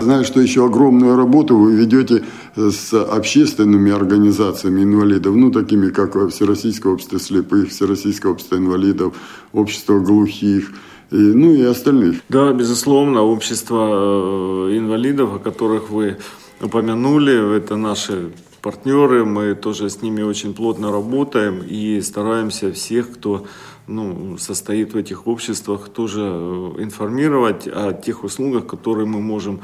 Знаю, 0.00 0.24
что 0.24 0.40
еще 0.40 0.64
огромную 0.64 1.16
работу 1.16 1.58
вы 1.58 1.74
ведете 1.74 2.24
с 2.56 2.94
общественными 2.94 3.92
организациями 3.92 4.82
инвалидов, 4.82 5.34
ну, 5.34 5.50
такими 5.52 5.90
как 5.90 6.14
Всероссийское 6.30 6.92
общество 6.92 7.20
слепых, 7.20 7.68
Всероссийское 7.68 8.32
общество 8.32 8.56
инвалидов, 8.56 9.14
Общество 9.52 9.98
глухих– 9.98 10.72
и, 11.10 11.16
ну 11.16 11.54
и 11.54 11.62
остальных. 11.62 12.20
Да, 12.28 12.52
безусловно, 12.52 13.22
общество 13.22 14.68
э, 14.68 14.76
инвалидов, 14.76 15.34
о 15.34 15.38
которых 15.38 15.90
вы 15.90 16.18
упомянули, 16.60 17.56
это 17.56 17.76
наши 17.76 18.32
партнеры, 18.60 19.24
мы 19.24 19.54
тоже 19.54 19.88
с 19.88 20.02
ними 20.02 20.22
очень 20.22 20.52
плотно 20.52 20.92
работаем 20.92 21.62
и 21.62 22.00
стараемся 22.02 22.72
всех, 22.72 23.12
кто 23.12 23.46
ну, 23.86 24.36
состоит 24.36 24.92
в 24.92 24.96
этих 24.96 25.26
обществах, 25.26 25.88
тоже 25.88 26.20
э, 26.24 26.74
информировать 26.80 27.66
о 27.66 27.94
тех 27.94 28.22
услугах, 28.24 28.66
которые 28.66 29.06
мы 29.06 29.20
можем 29.20 29.60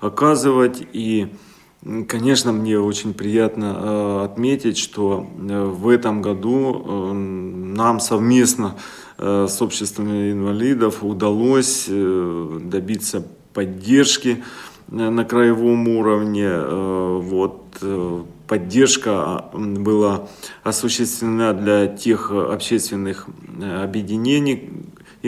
оказывать. 0.00 0.82
И, 0.94 1.28
конечно, 2.08 2.52
мне 2.52 2.80
очень 2.80 3.12
приятно 3.12 3.76
э, 3.76 4.24
отметить, 4.24 4.78
что 4.78 5.26
в 5.36 5.90
этом 5.90 6.22
году 6.22 7.12
нам 7.12 8.00
совместно 8.00 8.76
с 9.18 9.62
обществами 9.62 10.32
инвалидов 10.32 11.02
удалось 11.02 11.86
э, 11.88 12.58
добиться 12.62 13.26
поддержки 13.54 14.44
э, 14.90 14.94
на 14.94 15.24
краевом 15.24 15.88
уровне. 15.88 16.52
Вот, 16.56 17.62
поддержка 18.46 19.46
была 19.52 20.28
осуществлена 20.62 21.52
для 21.52 21.86
тех 21.86 22.30
общественных 22.30 23.26
объединений, 23.82 24.70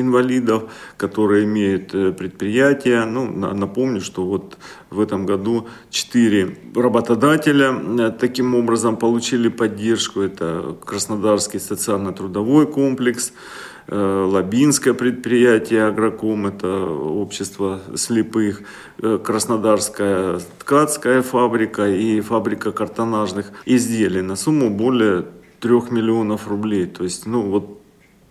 инвалидов, 0.01 0.71
которые 0.97 1.45
имеют 1.45 1.95
э, 1.95 2.13
предприятия. 2.13 3.05
Ну, 3.05 3.27
напомню, 3.27 4.01
что 4.01 4.25
вот 4.25 4.59
в 4.91 5.01
этом 5.01 5.27
году 5.27 5.69
четыре 5.91 6.57
работодателя 6.75 7.73
э, 7.73 8.13
таким 8.19 8.55
образом 8.55 8.97
получили 8.97 9.49
поддержку. 9.49 10.21
Это 10.21 10.77
Краснодарский 10.85 11.59
социально-трудовой 11.59 12.67
комплекс, 12.67 13.33
Э, 13.33 13.78
Лабинское 13.91 14.93
предприятие 14.93 15.87
Агроком, 15.87 16.47
это 16.47 16.69
общество 16.69 17.81
слепых, 17.97 18.63
э, 19.01 19.19
Краснодарская 19.25 20.41
ткацкая 20.59 21.23
фабрика 21.23 21.89
и 21.89 22.21
фабрика 22.21 22.73
картонажных 22.73 23.51
изделий 23.65 24.21
на 24.21 24.37
сумму 24.37 24.69
более 24.69 25.25
трех 25.61 25.91
миллионов 25.91 26.49
рублей. 26.49 26.87
То 26.87 27.05
есть, 27.05 27.27
ну 27.27 27.43
вот 27.43 27.75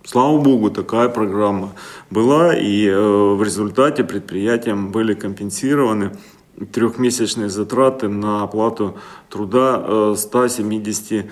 Слава 0.06 0.40
богу, 0.40 0.70
такая 0.70 1.10
программа 1.10 1.74
была, 2.10 2.56
и 2.56 2.88
э, 2.88 2.98
в 2.98 3.44
результате 3.44 4.06
предприятиям 4.06 4.92
были 4.92 5.14
компенсированы 5.14 6.12
трехмесячные 6.72 7.50
затраты 7.50 8.08
на 8.08 8.44
оплату 8.44 8.96
труда 9.30 10.16
170 10.16 11.26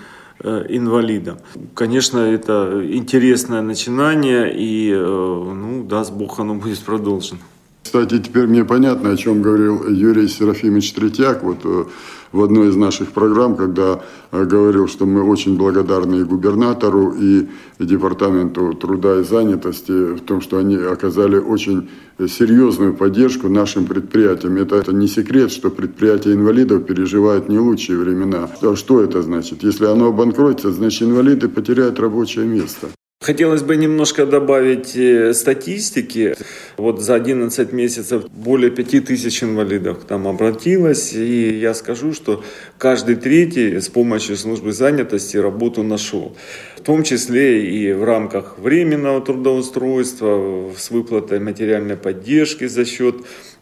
Э, 0.43 0.65
инвалидам. 0.67 1.37
Конечно, 1.73 2.17
это 2.19 2.81
интересное 2.91 3.61
начинание, 3.61 4.53
и, 4.53 4.91
э, 4.91 4.97
ну, 4.97 5.83
даст 5.83 6.11
Бог, 6.11 6.39
оно 6.39 6.55
будет 6.55 6.79
продолжено. 6.79 7.39
Кстати, 7.83 8.19
теперь 8.19 8.47
мне 8.47 8.65
понятно, 8.65 9.11
о 9.11 9.17
чем 9.17 9.41
говорил 9.41 9.87
Юрий 9.87 10.27
Серафимович 10.27 10.91
Третьяк 10.91 11.41
вот 11.41 11.59
э, 11.63 11.85
в 12.31 12.41
одной 12.41 12.69
из 12.69 12.75
наших 12.75 13.11
программ, 13.11 13.55
когда 13.55 14.01
говорил, 14.31 14.87
что 14.87 15.05
мы 15.05 15.23
очень 15.23 15.57
благодарны 15.57 16.21
и 16.21 16.23
губернатору, 16.23 17.11
и 17.11 17.47
Департаменту 17.79 18.73
труда 18.73 19.19
и 19.19 19.23
занятости 19.23 20.15
в 20.15 20.21
том, 20.21 20.41
что 20.41 20.57
они 20.57 20.75
оказали 20.75 21.37
очень 21.37 21.89
серьезную 22.19 22.93
поддержку 22.93 23.49
нашим 23.49 23.85
предприятиям. 23.85 24.57
Это, 24.57 24.75
это 24.75 24.93
не 24.93 25.07
секрет, 25.07 25.51
что 25.51 25.69
предприятия 25.69 26.33
инвалидов 26.33 26.85
переживают 26.85 27.49
не 27.49 27.59
лучшие 27.59 27.97
времена. 27.97 28.49
А 28.61 28.75
что 28.75 29.01
это 29.01 29.21
значит? 29.21 29.63
Если 29.63 29.85
оно 29.85 30.07
обанкротится, 30.07 30.71
значит 30.71 31.03
инвалиды 31.03 31.49
потеряют 31.49 31.99
рабочее 31.99 32.45
место. 32.45 32.87
Хотелось 33.25 33.63
бы 33.63 33.75
немножко 33.75 34.27
добавить 34.27 34.95
э, 34.95 35.33
статистики. 35.33 36.35
Вот 36.77 37.01
за 37.01 37.15
11 37.15 37.73
месяцев 37.73 38.29
более 38.29 38.69
5000 38.69 39.43
инвалидов 39.45 40.05
к 40.05 40.09
нам 40.11 40.27
обратилось. 40.27 41.13
И 41.13 41.57
я 41.57 41.73
скажу, 41.73 42.13
что 42.13 42.43
каждый 42.77 43.15
третий 43.15 43.79
с 43.79 43.89
помощью 43.89 44.37
службы 44.37 44.73
занятости 44.73 45.37
работу 45.37 45.81
нашел. 45.81 46.37
В 46.77 46.81
том 46.81 47.01
числе 47.01 47.67
и 47.67 47.93
в 47.93 48.03
рамках 48.03 48.59
временного 48.59 49.21
трудоустройства, 49.21 50.71
с 50.77 50.91
выплатой 50.91 51.39
материальной 51.39 51.97
поддержки 51.97 52.67
за 52.67 52.85
счет 52.85 53.15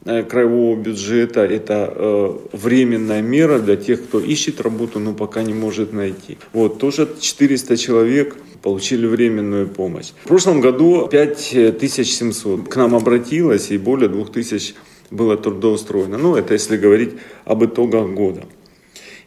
краевого 0.04 0.76
бюджета. 0.76 1.42
Это 1.42 1.94
э, 1.96 2.38
временная 2.52 3.22
мера 3.22 3.60
для 3.60 3.76
тех, 3.76 4.04
кто 4.04 4.20
ищет 4.20 4.62
работу, 4.62 5.00
но 5.00 5.14
пока 5.14 5.44
не 5.44 5.54
может 5.54 5.94
найти. 5.94 6.38
Вот 6.52 6.80
тоже 6.80 7.08
400 7.20 7.78
человек 7.78 8.36
получили 8.62 9.06
временную 9.06 9.68
помощь. 9.68 10.12
В 10.24 10.28
прошлом 10.28 10.62
году 10.62 11.08
5700 11.08 12.68
к 12.68 12.76
нам 12.76 12.96
обратилось 12.96 13.72
и 13.72 13.78
более 13.78 14.10
2000 14.10 14.76
было 15.12 15.38
трудоустроено. 15.38 16.18
Ну, 16.18 16.36
это 16.36 16.54
если 16.54 16.78
говорить 16.78 17.12
об 17.46 17.64
итогах 17.64 18.10
года. 18.10 18.44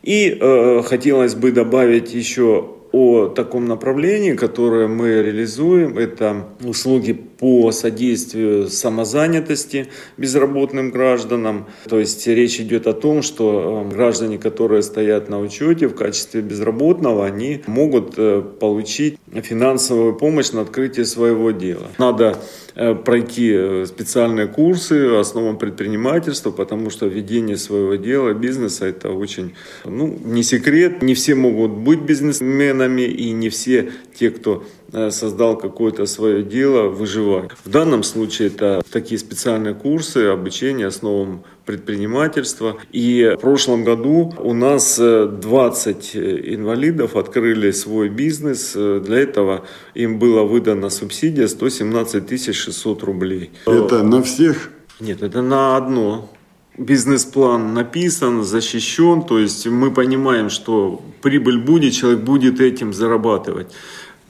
И 0.02 0.36
э, 0.40 0.82
хотелось 0.84 1.34
бы 1.34 1.52
добавить 1.52 2.14
еще 2.14 2.76
о 2.92 3.28
таком 3.28 3.66
направлении, 3.66 4.34
которое 4.34 4.88
мы 4.88 5.22
реализуем. 5.22 5.98
Это 5.98 6.46
услуги 6.64 7.25
по 7.38 7.70
содействию 7.72 8.68
самозанятости 8.68 9.88
безработным 10.16 10.90
гражданам. 10.90 11.66
То 11.88 11.98
есть 11.98 12.26
речь 12.26 12.60
идет 12.60 12.86
о 12.86 12.92
том, 12.92 13.22
что 13.22 13.84
э, 13.84 13.94
граждане, 13.94 14.38
которые 14.38 14.82
стоят 14.82 15.28
на 15.28 15.40
учете 15.40 15.88
в 15.88 15.94
качестве 15.94 16.40
безработного, 16.40 17.26
они 17.26 17.62
могут 17.66 18.14
э, 18.16 18.42
получить 18.58 19.18
финансовую 19.32 20.14
помощь 20.14 20.52
на 20.52 20.62
открытие 20.62 21.04
своего 21.04 21.50
дела. 21.50 21.88
Надо 21.98 22.38
э, 22.74 22.94
пройти 22.94 23.84
специальные 23.86 24.46
курсы 24.46 25.18
основам 25.18 25.58
предпринимательства, 25.58 26.50
потому 26.50 26.90
что 26.90 27.06
ведение 27.06 27.56
своего 27.56 27.96
дела, 27.96 28.32
бизнеса, 28.32 28.86
это 28.86 29.10
очень, 29.10 29.54
ну, 29.84 30.18
не 30.24 30.42
секрет. 30.42 31.02
Не 31.02 31.14
все 31.14 31.34
могут 31.34 31.72
быть 31.72 32.00
бизнесменами, 32.00 33.02
и 33.02 33.32
не 33.32 33.50
все 33.50 33.90
те, 34.18 34.30
кто 34.30 34.64
Э, 34.85 34.85
создал 35.10 35.56
какое-то 35.56 36.06
свое 36.06 36.42
дело, 36.42 36.88
выживать. 36.88 37.50
В 37.64 37.70
данном 37.70 38.02
случае 38.02 38.48
это 38.48 38.82
такие 38.90 39.18
специальные 39.18 39.74
курсы 39.74 40.26
обучения 40.26 40.86
основам 40.86 41.42
предпринимательства. 41.64 42.76
И 42.92 43.34
в 43.36 43.40
прошлом 43.40 43.84
году 43.84 44.32
у 44.38 44.54
нас 44.54 44.98
20 44.98 46.10
э, 46.14 46.54
инвалидов 46.54 47.16
открыли 47.16 47.72
свой 47.72 48.08
бизнес. 48.08 48.72
Для 48.74 49.18
этого 49.18 49.64
им 49.94 50.18
была 50.18 50.44
выдана 50.44 50.90
субсидия 50.90 51.48
117 51.48 52.54
600 52.54 53.02
рублей. 53.02 53.50
Это 53.66 54.02
на 54.02 54.22
всех? 54.22 54.70
Нет, 55.00 55.22
это 55.22 55.42
на 55.42 55.76
одно 55.76 56.30
бизнес-план 56.78 57.74
написан, 57.74 58.42
защищен, 58.44 59.22
то 59.22 59.38
есть 59.38 59.66
мы 59.66 59.90
понимаем, 59.90 60.50
что 60.50 61.02
прибыль 61.22 61.58
будет, 61.58 61.94
человек 61.94 62.20
будет 62.20 62.60
этим 62.60 62.92
зарабатывать 62.92 63.68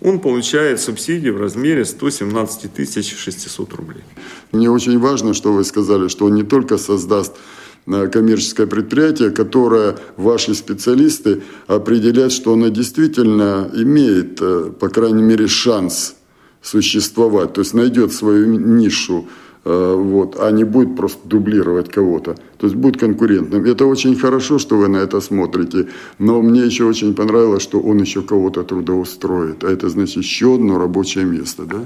он 0.00 0.20
получает 0.20 0.80
субсидии 0.80 1.30
в 1.30 1.40
размере 1.40 1.84
117 1.84 3.18
600 3.18 3.72
рублей. 3.74 4.04
Мне 4.52 4.70
очень 4.70 4.98
важно, 4.98 5.34
что 5.34 5.52
вы 5.52 5.64
сказали, 5.64 6.08
что 6.08 6.26
он 6.26 6.34
не 6.34 6.42
только 6.42 6.76
создаст 6.76 7.34
э, 7.86 8.06
коммерческое 8.08 8.66
предприятие, 8.66 9.30
которое 9.30 9.96
ваши 10.16 10.54
специалисты 10.54 11.42
определяют, 11.66 12.32
что 12.32 12.52
оно 12.52 12.68
действительно 12.68 13.70
имеет, 13.74 14.38
э, 14.40 14.70
по 14.78 14.88
крайней 14.88 15.22
мере, 15.22 15.48
шанс 15.48 16.16
существовать, 16.62 17.54
то 17.54 17.60
есть 17.60 17.74
найдет 17.74 18.12
свою 18.12 18.46
нишу 18.46 19.28
вот, 19.66 20.36
а 20.38 20.50
не 20.52 20.64
будет 20.64 20.96
просто 20.96 21.28
дублировать 21.28 21.88
кого-то. 21.88 22.36
То 22.58 22.66
есть 22.66 22.76
будет 22.76 23.00
конкурентным. 23.00 23.64
Это 23.64 23.86
очень 23.86 24.16
хорошо, 24.16 24.58
что 24.58 24.76
вы 24.76 24.88
на 24.88 24.98
это 24.98 25.20
смотрите, 25.20 25.88
но 26.18 26.40
мне 26.40 26.60
еще 26.60 26.84
очень 26.84 27.14
понравилось, 27.14 27.62
что 27.62 27.80
он 27.80 28.00
еще 28.00 28.22
кого-то 28.22 28.62
трудоустроит, 28.62 29.64
а 29.64 29.70
это 29.70 29.88
значит 29.88 30.18
еще 30.18 30.54
одно 30.54 30.78
рабочее 30.78 31.24
место, 31.24 31.64
да? 31.64 31.84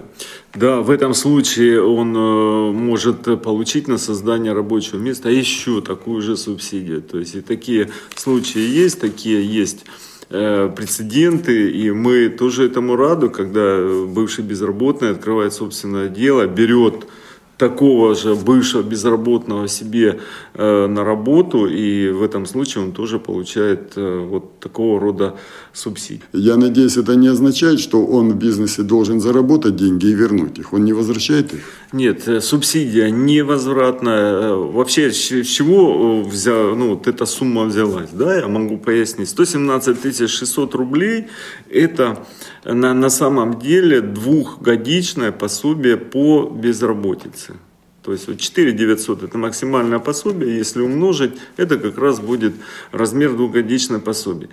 Да, 0.55 0.81
в 0.81 0.90
этом 0.90 1.14
случае 1.14 1.83
он 1.83 2.14
э, 2.16 2.73
может 2.73 3.43
получить 3.43 3.88
на 3.88 3.99
создание 3.99 4.53
рабочего 4.53 4.99
места 4.99 5.31
еще 5.31 5.81
такую 5.81 6.21
же 6.21 6.37
субсидию. 6.37 7.01
То 7.01 7.19
есть 7.19 7.35
и 7.35 7.40
такие 7.40 7.88
случаи 8.14 8.61
есть, 8.61 9.01
такие 9.01 9.43
есть 9.43 9.87
э, 10.29 10.71
прецеденты, 10.77 11.71
и 11.71 11.90
мы 11.93 12.29
тоже 12.29 12.66
этому 12.66 12.97
рады, 12.97 13.29
когда 13.29 13.79
бывший 14.07 14.45
безработный 14.45 15.11
открывает 15.11 15.55
собственное 15.55 16.09
дело, 16.09 16.47
берет 16.47 17.07
такого 17.61 18.14
же 18.14 18.35
бывшего 18.35 18.83
безработного 18.83 19.68
себе 19.68 20.20
э, 20.55 20.87
на 20.87 21.05
работу, 21.05 21.66
и 21.66 22.11
в 22.11 22.23
этом 22.23 22.46
случае 22.46 22.85
он 22.85 22.92
тоже 22.92 23.18
получает 23.18 23.92
э, 23.96 24.27
вот 24.31 24.61
такого 24.61 24.99
рода 24.99 25.35
субсидии. 25.72 26.22
Я 26.33 26.56
надеюсь, 26.56 26.96
это 26.96 27.16
не 27.16 27.28
означает, 27.28 27.80
что 27.80 28.04
он 28.06 28.33
в 28.33 28.37
бизнесе 28.37 28.83
должен 28.83 29.20
заработать 29.20 29.76
деньги 29.76 30.06
и 30.06 30.14
вернуть 30.14 30.59
их. 30.59 30.72
Он 30.72 30.85
не 30.85 30.92
возвращает 30.92 31.52
их? 31.54 31.61
Нет, 31.92 32.28
э, 32.28 32.40
субсидия 32.40 33.11
невозвратная. 33.11 34.33
Э, 34.33 34.54
вообще, 34.54 35.12
с 35.12 35.46
чего 35.46 36.22
э, 36.24 36.28
взя, 36.28 36.74
ну, 36.74 36.90
вот 36.90 37.06
эта 37.06 37.26
сумма 37.26 37.64
взялась? 37.64 38.11
Да, 38.12 38.37
я 38.37 38.48
могу 38.48 38.78
пояснить. 38.78 39.28
117 39.28 40.28
600 40.28 40.74
рублей– 40.74 41.26
это 41.70 42.26
на, 42.64 42.94
на 42.94 43.11
самом 43.11 43.59
деле 43.59 44.00
двухгодичное 44.00 45.33
пособие 45.33 45.96
по 45.96 46.50
безработице. 46.50 47.54
То 48.02 48.12
есть 48.12 48.28
вот 48.28 48.38
4 48.38 48.72
900 48.72 49.24
это 49.24 49.36
максимальное 49.36 49.98
пособие, 49.98 50.56
если 50.56 50.80
умножить, 50.80 51.32
это 51.58 51.76
как 51.78 51.98
раз 51.98 52.18
будет 52.18 52.54
размер 52.92 53.34
двухгодичного 53.34 54.00
пособия. 54.00 54.48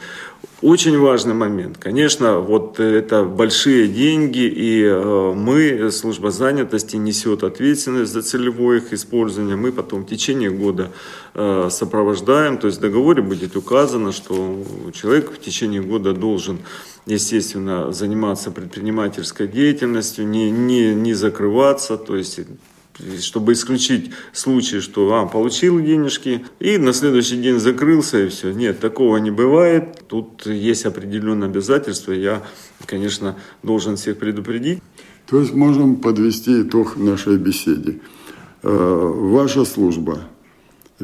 Очень 0.61 0.99
важный 0.99 1.33
момент. 1.33 1.77
Конечно, 1.77 2.39
вот 2.39 2.79
это 2.79 3.23
большие 3.23 3.87
деньги, 3.87 4.39
и 4.39 4.83
э, 4.83 5.33
мы, 5.33 5.91
служба 5.91 6.31
занятости, 6.31 6.97
несет 6.97 7.43
ответственность 7.43 8.11
за 8.11 8.21
целевое 8.21 8.79
их 8.79 8.91
использование. 8.91 9.55
Мы 9.55 9.71
потом 9.71 10.03
в 10.03 10.09
течение 10.09 10.49
года 10.49 10.91
э, 11.33 11.69
сопровождаем, 11.71 12.57
то 12.57 12.67
есть 12.67 12.79
в 12.79 12.81
договоре 12.81 13.21
будет 13.21 13.55
указано, 13.55 14.11
что 14.11 14.63
человек 14.93 15.31
в 15.31 15.39
течение 15.39 15.81
года 15.81 16.13
должен 16.13 16.59
естественно, 17.05 17.93
заниматься 17.93 18.51
предпринимательской 18.51 19.47
деятельностью, 19.47 20.27
не, 20.27 20.51
не, 20.51 20.93
не 20.93 21.13
закрываться, 21.13 21.97
то 21.97 22.17
есть 22.17 22.39
чтобы 23.19 23.53
исключить 23.53 24.11
случай, 24.33 24.79
что 24.79 25.13
а, 25.13 25.25
получил 25.25 25.79
денежки 25.79 26.45
и 26.59 26.77
на 26.77 26.93
следующий 26.93 27.37
день 27.37 27.59
закрылся 27.59 28.23
и 28.23 28.29
все. 28.29 28.51
Нет, 28.51 28.79
такого 28.79 29.17
не 29.17 29.31
бывает. 29.31 30.03
Тут 30.07 30.45
есть 30.45 30.85
определенные 30.85 31.47
обязательства. 31.49 32.11
Я, 32.11 32.43
конечно, 32.85 33.37
должен 33.63 33.97
всех 33.97 34.17
предупредить. 34.17 34.81
То 35.27 35.39
есть 35.39 35.53
можем 35.53 35.97
подвести 35.97 36.61
итог 36.61 36.97
нашей 36.97 37.37
беседе. 37.37 37.99
Э, 38.63 38.69
ваша 38.69 39.65
служба, 39.65 40.21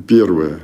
первое, 0.07 0.61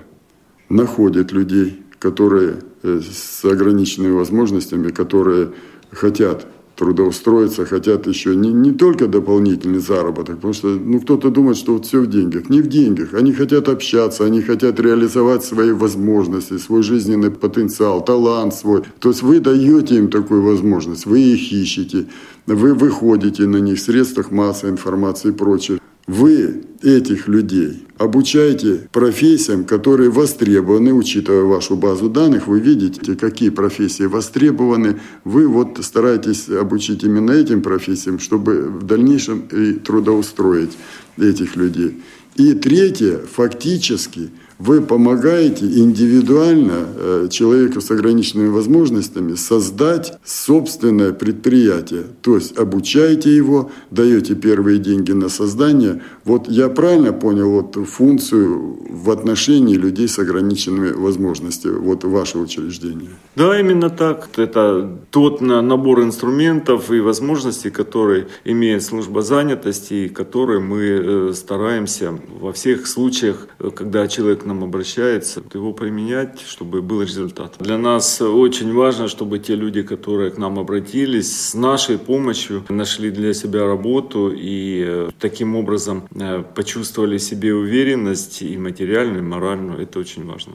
находит 0.69 1.31
людей, 1.31 1.83
которые 1.99 2.59
э, 2.83 3.01
с 3.01 3.43
ограниченными 3.45 4.13
возможностями, 4.13 4.89
которые 4.89 5.51
хотят 5.91 6.47
трудоустроиться, 6.79 7.65
хотят 7.65 8.07
еще 8.07 8.35
не, 8.35 8.53
не 8.53 8.71
только 8.71 9.07
дополнительный 9.07 9.79
заработок, 9.79 10.35
потому 10.35 10.53
что 10.53 10.67
ну, 10.67 11.01
кто-то 11.01 11.29
думает, 11.29 11.57
что 11.57 11.73
вот 11.73 11.85
все 11.85 11.99
в 11.99 12.07
деньгах. 12.07 12.49
Не 12.49 12.61
в 12.61 12.67
деньгах. 12.67 13.13
Они 13.13 13.33
хотят 13.33 13.67
общаться, 13.67 14.25
они 14.25 14.41
хотят 14.41 14.79
реализовать 14.79 15.43
свои 15.43 15.71
возможности, 15.71 16.57
свой 16.57 16.81
жизненный 16.81 17.31
потенциал, 17.31 18.03
талант 18.03 18.55
свой. 18.55 18.83
То 18.99 19.09
есть 19.09 19.21
вы 19.21 19.41
даете 19.41 19.97
им 19.97 20.09
такую 20.09 20.41
возможность, 20.41 21.05
вы 21.05 21.19
их 21.19 21.51
ищете, 21.51 22.05
вы 22.47 22.73
выходите 22.73 23.45
на 23.45 23.57
них 23.57 23.77
в 23.77 23.81
средствах 23.81 24.31
массовой 24.31 24.71
информации 24.71 25.29
и 25.29 25.33
прочее. 25.33 25.79
Вы 26.09 26.63
этих 26.81 27.27
людей 27.27 27.85
обучаете 27.99 28.89
профессиям, 28.91 29.63
которые 29.63 30.09
востребованы, 30.09 30.91
учитывая 30.91 31.43
вашу 31.43 31.75
базу 31.75 32.09
данных, 32.09 32.47
вы 32.47 32.59
видите, 32.61 33.13
какие 33.13 33.49
профессии 33.49 34.05
востребованы, 34.05 34.99
вы 35.23 35.47
вот 35.47 35.77
стараетесь 35.83 36.49
обучить 36.49 37.03
именно 37.03 37.29
этим 37.29 37.61
профессиям, 37.61 38.17
чтобы 38.17 38.63
в 38.63 38.87
дальнейшем 38.87 39.41
и 39.51 39.73
трудоустроить 39.73 40.75
этих 41.19 41.55
людей. 41.55 42.01
И 42.33 42.53
третье, 42.53 43.19
фактически– 43.31 44.31
вы 44.59 44.81
помогаете 44.81 45.65
индивидуально 45.65 46.85
э, 46.93 47.27
человеку 47.31 47.79
с 47.79 47.89
ограниченными 47.91 48.49
возможностями 48.49 49.35
создать 49.35 50.19
собственное 50.25 51.13
предприятие. 51.13 52.03
То 52.21 52.35
есть 52.35 52.57
обучаете 52.57 53.33
его, 53.33 53.71
даете 53.89 54.35
первые 54.35 54.79
деньги 54.79 55.13
на 55.13 55.29
создание. 55.29 56.01
Вот 56.25 56.49
я 56.49 56.67
правильно 56.67 57.13
понял 57.13 57.49
вот 57.51 57.77
функцию 57.87 58.77
в 58.89 59.09
отношении 59.11 59.75
людей 59.75 60.09
с 60.09 60.19
ограниченными 60.19 60.91
возможностями, 60.91 61.77
вот 61.77 62.03
ваше 62.03 62.37
учреждение? 62.37 63.11
Да, 63.37 63.57
именно 63.57 63.89
так. 63.89 64.27
Это 64.35 64.89
тот 65.09 65.39
набор 65.39 66.01
инструментов 66.03 66.91
и 66.91 66.99
возможностей, 66.99 67.69
которые 67.69 68.27
имеет 68.43 68.83
служба 68.83 69.21
занятости, 69.21 69.93
и 69.93 70.09
которые 70.09 70.59
мы 70.59 70.81
э, 70.81 71.33
стараемся 71.33 72.19
во 72.41 72.51
всех 72.51 72.87
случаях, 72.87 73.47
э, 73.59 73.69
когда 73.73 74.05
человек 74.09 74.43
нам 74.49 74.63
обращается, 74.63 75.41
его 75.53 75.73
применять, 75.73 76.41
чтобы 76.41 76.81
был 76.81 77.01
результат. 77.01 77.55
Для 77.59 77.77
нас 77.77 78.21
очень 78.21 78.73
важно, 78.73 79.07
чтобы 79.07 79.39
те 79.39 79.55
люди, 79.55 79.81
которые 79.81 80.31
к 80.31 80.37
нам 80.37 80.59
обратились, 80.59 81.49
с 81.49 81.53
нашей 81.53 81.97
помощью 81.97 82.63
нашли 82.69 83.11
для 83.11 83.33
себя 83.33 83.65
работу 83.65 84.31
и 84.35 84.83
э, 84.85 85.09
таким 85.19 85.55
образом 85.55 86.03
э, 86.15 86.43
почувствовали 86.55 87.17
себе 87.19 87.53
уверенность 87.53 88.41
и 88.41 88.57
материальную, 88.57 89.19
и 89.19 89.27
моральную. 89.27 89.81
Это 89.81 89.99
очень 89.99 90.25
важно. 90.25 90.53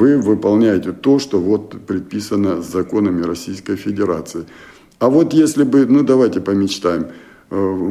Вы 0.00 0.18
выполняете 0.18 0.92
то, 0.92 1.18
что 1.18 1.38
вот 1.38 1.76
предписано 1.86 2.62
законами 2.62 3.22
Российской 3.22 3.76
Федерации. 3.76 4.44
А 4.98 5.08
вот 5.08 5.34
если 5.34 5.64
бы, 5.64 5.86
ну 5.86 6.02
давайте 6.02 6.40
помечтаем, 6.40 7.06
э, 7.50 7.90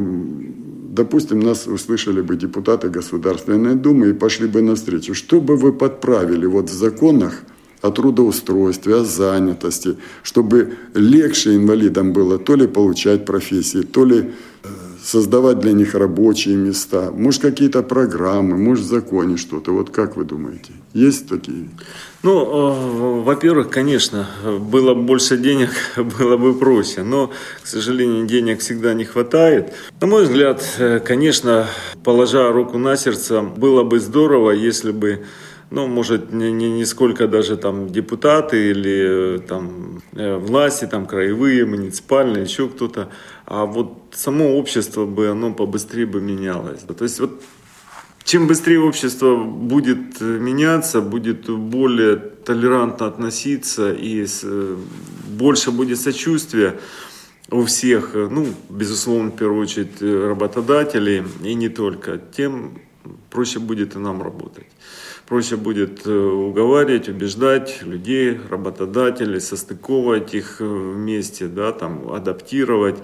допустим, 0.90 1.40
нас 1.40 1.66
услышали 1.66 2.20
бы 2.20 2.36
депутаты 2.36 2.88
Государственной 2.88 3.74
Думы 3.74 4.08
и 4.08 4.12
пошли 4.12 4.48
бы 4.48 4.62
навстречу, 4.62 5.14
что 5.14 5.40
бы 5.40 5.56
вы 5.56 5.72
подправили 5.72 6.46
вот 6.46 6.70
в 6.70 6.72
законах 6.72 7.42
о 7.82 7.90
трудоустройстве, 7.90 8.94
о 8.94 9.04
занятости, 9.04 9.96
чтобы 10.22 10.72
легче 10.94 11.54
инвалидам 11.54 12.12
было 12.12 12.38
то 12.38 12.56
ли 12.56 12.66
получать 12.66 13.24
профессии, 13.24 13.82
то 13.82 14.04
ли 14.04 14.18
э, 14.18 14.68
создавать 15.02 15.60
для 15.60 15.72
них 15.72 15.94
рабочие 15.94 16.56
места, 16.56 17.10
может 17.12 17.42
какие-то 17.42 17.82
программы, 17.82 18.56
может 18.56 18.84
в 18.84 18.88
законе 18.88 19.36
что-то. 19.36 19.72
Вот 19.72 19.90
как 19.90 20.16
вы 20.16 20.24
думаете, 20.24 20.72
есть 20.92 21.28
такие? 21.28 21.68
Ну, 22.22 22.40
э, 22.42 23.22
во-первых, 23.22 23.70
конечно, 23.70 24.26
было 24.44 24.94
бы 24.94 25.02
больше 25.02 25.36
денег, 25.36 25.70
было 25.96 26.36
бы 26.36 26.58
проще, 26.58 27.02
но, 27.02 27.30
к 27.62 27.66
сожалению, 27.66 28.26
денег 28.26 28.60
всегда 28.60 28.92
не 28.94 29.04
хватает. 29.04 29.72
На 30.00 30.06
мой 30.06 30.24
взгляд, 30.24 30.62
э, 30.78 31.00
конечно, 31.00 31.66
положа 32.02 32.50
руку 32.50 32.78
на 32.78 32.96
сердце, 32.96 33.40
было 33.42 33.84
бы 33.84 34.00
здорово, 34.00 34.50
если 34.50 34.90
бы 34.90 35.24
ну, 35.70 35.86
может, 35.86 36.32
не, 36.32 36.50
не, 36.50 36.68
не 36.68 36.84
сколько 36.84 37.28
даже 37.28 37.56
там 37.56 37.88
депутаты 37.90 38.70
или 38.70 39.36
э, 39.36 39.38
там 39.38 40.02
власти, 40.12 40.86
там 40.86 41.06
краевые, 41.06 41.64
муниципальные, 41.64 42.42
еще 42.42 42.68
кто-то, 42.68 43.08
а 43.46 43.66
вот 43.66 43.92
само 44.10 44.56
общество 44.56 45.06
бы, 45.06 45.28
оно 45.28 45.54
побыстрее 45.54 46.06
бы 46.06 46.20
менялось. 46.20 46.80
То 46.80 47.04
есть 47.04 47.20
вот 47.20 47.40
чем 48.24 48.46
быстрее 48.46 48.80
общество 48.80 49.36
будет 49.36 50.20
э, 50.20 50.24
меняться, 50.24 51.00
будет 51.00 51.48
более 51.48 52.16
толерантно 52.16 53.06
относиться 53.06 53.92
и 53.92 54.26
э, 54.42 54.76
больше 55.28 55.70
будет 55.70 55.98
сочувствия 55.98 56.78
у 57.50 57.64
всех, 57.64 58.14
э, 58.14 58.28
ну, 58.30 58.46
безусловно, 58.68 59.30
в 59.30 59.36
первую 59.36 59.62
очередь 59.62 60.00
работодателей 60.00 61.24
и 61.42 61.54
не 61.54 61.68
только, 61.68 62.18
тем 62.18 62.78
проще 63.30 63.58
будет 63.58 63.96
и 63.96 63.98
нам 63.98 64.22
работать. 64.22 64.66
Проще 65.26 65.56
будет 65.56 66.06
уговаривать, 66.06 67.08
убеждать 67.08 67.82
людей, 67.82 68.38
работодателей, 68.50 69.40
состыковывать 69.40 70.34
их 70.34 70.56
вместе, 70.58 71.46
да, 71.46 71.70
там, 71.70 72.12
адаптировать, 72.12 72.96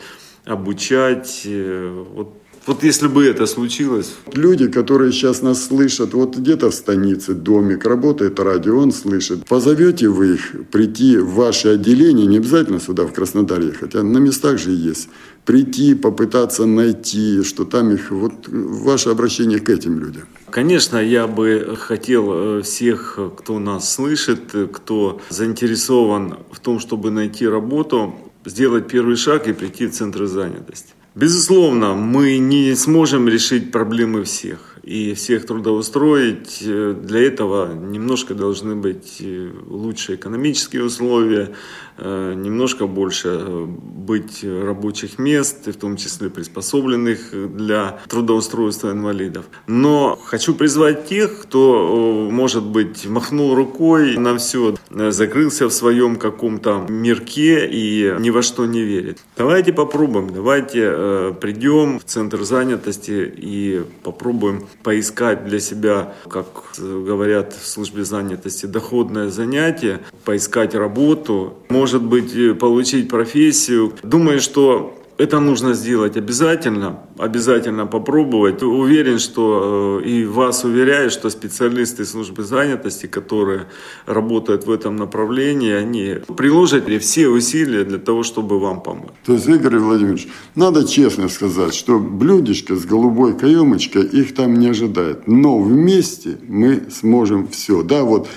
обучать. 0.44 1.46
Вот 1.46 2.34
вот 2.66 2.82
если 2.82 3.06
бы 3.06 3.24
это 3.24 3.46
случилось. 3.46 4.14
Люди, 4.32 4.68
которые 4.68 5.12
сейчас 5.12 5.42
нас 5.42 5.66
слышат, 5.66 6.14
вот 6.14 6.36
где-то 6.36 6.70
в 6.70 6.74
станице 6.74 7.34
домик, 7.34 7.84
работает 7.84 8.40
радио, 8.40 8.78
он 8.78 8.92
слышит. 8.92 9.46
Позовете 9.46 10.08
вы 10.08 10.34
их 10.34 10.68
прийти 10.70 11.16
в 11.16 11.34
ваше 11.34 11.68
отделение, 11.68 12.26
не 12.26 12.38
обязательно 12.38 12.80
сюда, 12.80 13.06
в 13.06 13.12
Краснодаре, 13.12 13.72
хотя 13.72 14.02
на 14.02 14.18
местах 14.18 14.58
же 14.58 14.70
есть. 14.72 15.08
Прийти, 15.44 15.94
попытаться 15.94 16.66
найти, 16.66 17.42
что 17.44 17.64
там 17.64 17.92
их... 17.92 18.10
Вот 18.10 18.48
ваше 18.48 19.10
обращение 19.10 19.60
к 19.60 19.70
этим 19.70 19.98
людям. 20.00 20.24
Конечно, 20.50 20.98
я 20.98 21.26
бы 21.26 21.76
хотел 21.78 22.32
э, 22.32 22.62
всех, 22.62 23.18
кто 23.36 23.58
нас 23.60 23.94
слышит, 23.94 24.40
кто 24.72 25.20
заинтересован 25.28 26.38
в 26.50 26.58
том, 26.58 26.80
чтобы 26.80 27.10
найти 27.10 27.46
работу, 27.46 28.14
сделать 28.44 28.88
первый 28.88 29.16
шаг 29.16 29.46
и 29.48 29.52
прийти 29.52 29.86
в 29.86 29.92
центр 29.92 30.26
занятости. 30.26 30.94
Безусловно, 31.16 31.94
мы 31.94 32.36
не 32.36 32.74
сможем 32.74 33.26
решить 33.26 33.72
проблемы 33.72 34.24
всех 34.24 34.75
и 34.86 35.14
всех 35.14 35.46
трудоустроить. 35.46 36.62
Э, 36.62 36.94
для 36.98 37.26
этого 37.26 37.74
немножко 37.74 38.34
должны 38.34 38.76
быть 38.76 39.16
э, 39.20 39.50
лучшие 39.66 40.16
экономические 40.16 40.84
условия, 40.84 41.50
э, 41.98 42.34
немножко 42.36 42.86
больше 42.86 43.66
быть 43.66 44.44
рабочих 44.44 45.18
мест, 45.18 45.66
в 45.66 45.74
том 45.74 45.96
числе 45.96 46.30
приспособленных 46.30 47.56
для 47.56 47.98
трудоустройства 48.08 48.92
инвалидов. 48.92 49.46
Но 49.66 50.16
хочу 50.24 50.54
призвать 50.54 51.06
тех, 51.06 51.42
кто, 51.42 52.28
может 52.30 52.64
быть, 52.64 53.06
махнул 53.06 53.56
рукой 53.56 54.16
на 54.16 54.38
все, 54.38 54.76
закрылся 54.90 55.66
в 55.66 55.72
своем 55.72 56.14
каком-то 56.14 56.86
мирке 56.88 57.66
и 57.66 58.14
ни 58.20 58.30
во 58.30 58.42
что 58.42 58.66
не 58.66 58.82
верит. 58.82 59.18
Давайте 59.36 59.72
попробуем, 59.72 60.32
давайте 60.32 61.34
придем 61.40 61.98
в 61.98 62.04
центр 62.04 62.44
занятости 62.44 63.34
и 63.36 63.82
попробуем 64.04 64.66
поискать 64.82 65.44
для 65.44 65.60
себя, 65.60 66.14
как 66.28 66.46
говорят 66.78 67.52
в 67.52 67.66
службе 67.66 68.04
занятости, 68.04 68.66
доходное 68.66 69.30
занятие, 69.30 70.00
поискать 70.24 70.74
работу, 70.74 71.54
может 71.68 72.02
быть, 72.02 72.58
получить 72.58 73.08
профессию. 73.08 73.92
Думаю, 74.02 74.40
что 74.40 74.96
это 75.18 75.40
нужно 75.40 75.74
сделать 75.74 76.16
обязательно, 76.16 77.00
обязательно 77.18 77.86
попробовать. 77.86 78.62
Уверен, 78.62 79.18
что 79.18 80.00
э, 80.02 80.08
и 80.08 80.24
вас 80.24 80.64
уверяю, 80.64 81.10
что 81.10 81.30
специалисты 81.30 82.04
службы 82.04 82.42
занятости, 82.42 83.06
которые 83.06 83.66
работают 84.06 84.66
в 84.66 84.70
этом 84.70 84.96
направлении, 84.96 85.72
они 85.72 86.16
приложат 86.36 86.86
все 87.00 87.28
усилия 87.28 87.84
для 87.84 87.98
того, 87.98 88.22
чтобы 88.22 88.58
вам 88.60 88.82
помочь. 88.82 89.12
То 89.24 89.32
есть, 89.32 89.48
Игорь 89.48 89.78
Владимирович, 89.78 90.28
надо 90.54 90.86
честно 90.86 91.28
сказать, 91.28 91.74
что 91.74 91.98
блюдечко 91.98 92.76
с 92.76 92.84
голубой 92.84 93.36
каемочкой 93.36 94.04
их 94.04 94.34
там 94.34 94.58
не 94.58 94.68
ожидает. 94.68 95.26
Но 95.26 95.58
вместе 95.58 96.38
мы 96.46 96.82
сможем 96.90 97.48
все. 97.48 97.82
Да, 97.82 98.02
вот 98.02 98.28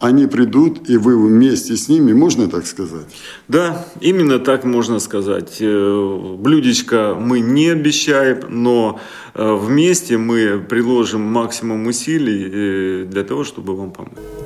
они 0.00 0.26
придут, 0.26 0.90
и 0.90 0.96
вы 0.96 1.16
вместе 1.16 1.76
с 1.76 1.88
ними, 1.88 2.12
можно 2.12 2.48
так 2.48 2.66
сказать? 2.66 3.06
Да, 3.48 3.86
именно 4.00 4.38
так 4.38 4.64
можно 4.64 4.98
сказать. 4.98 5.56
Э, 5.60 6.36
блюдечко 6.38 7.16
мы 7.18 7.40
не 7.40 7.68
обещаем, 7.68 8.40
но 8.48 9.00
э, 9.34 9.54
вместе 9.54 10.18
мы 10.18 10.58
приложим 10.58 11.22
максимум 11.22 11.86
усилий 11.86 12.50
э, 12.52 13.04
для 13.06 13.24
того, 13.24 13.44
чтобы 13.44 13.74
вам 13.74 13.90
помочь. 13.90 14.45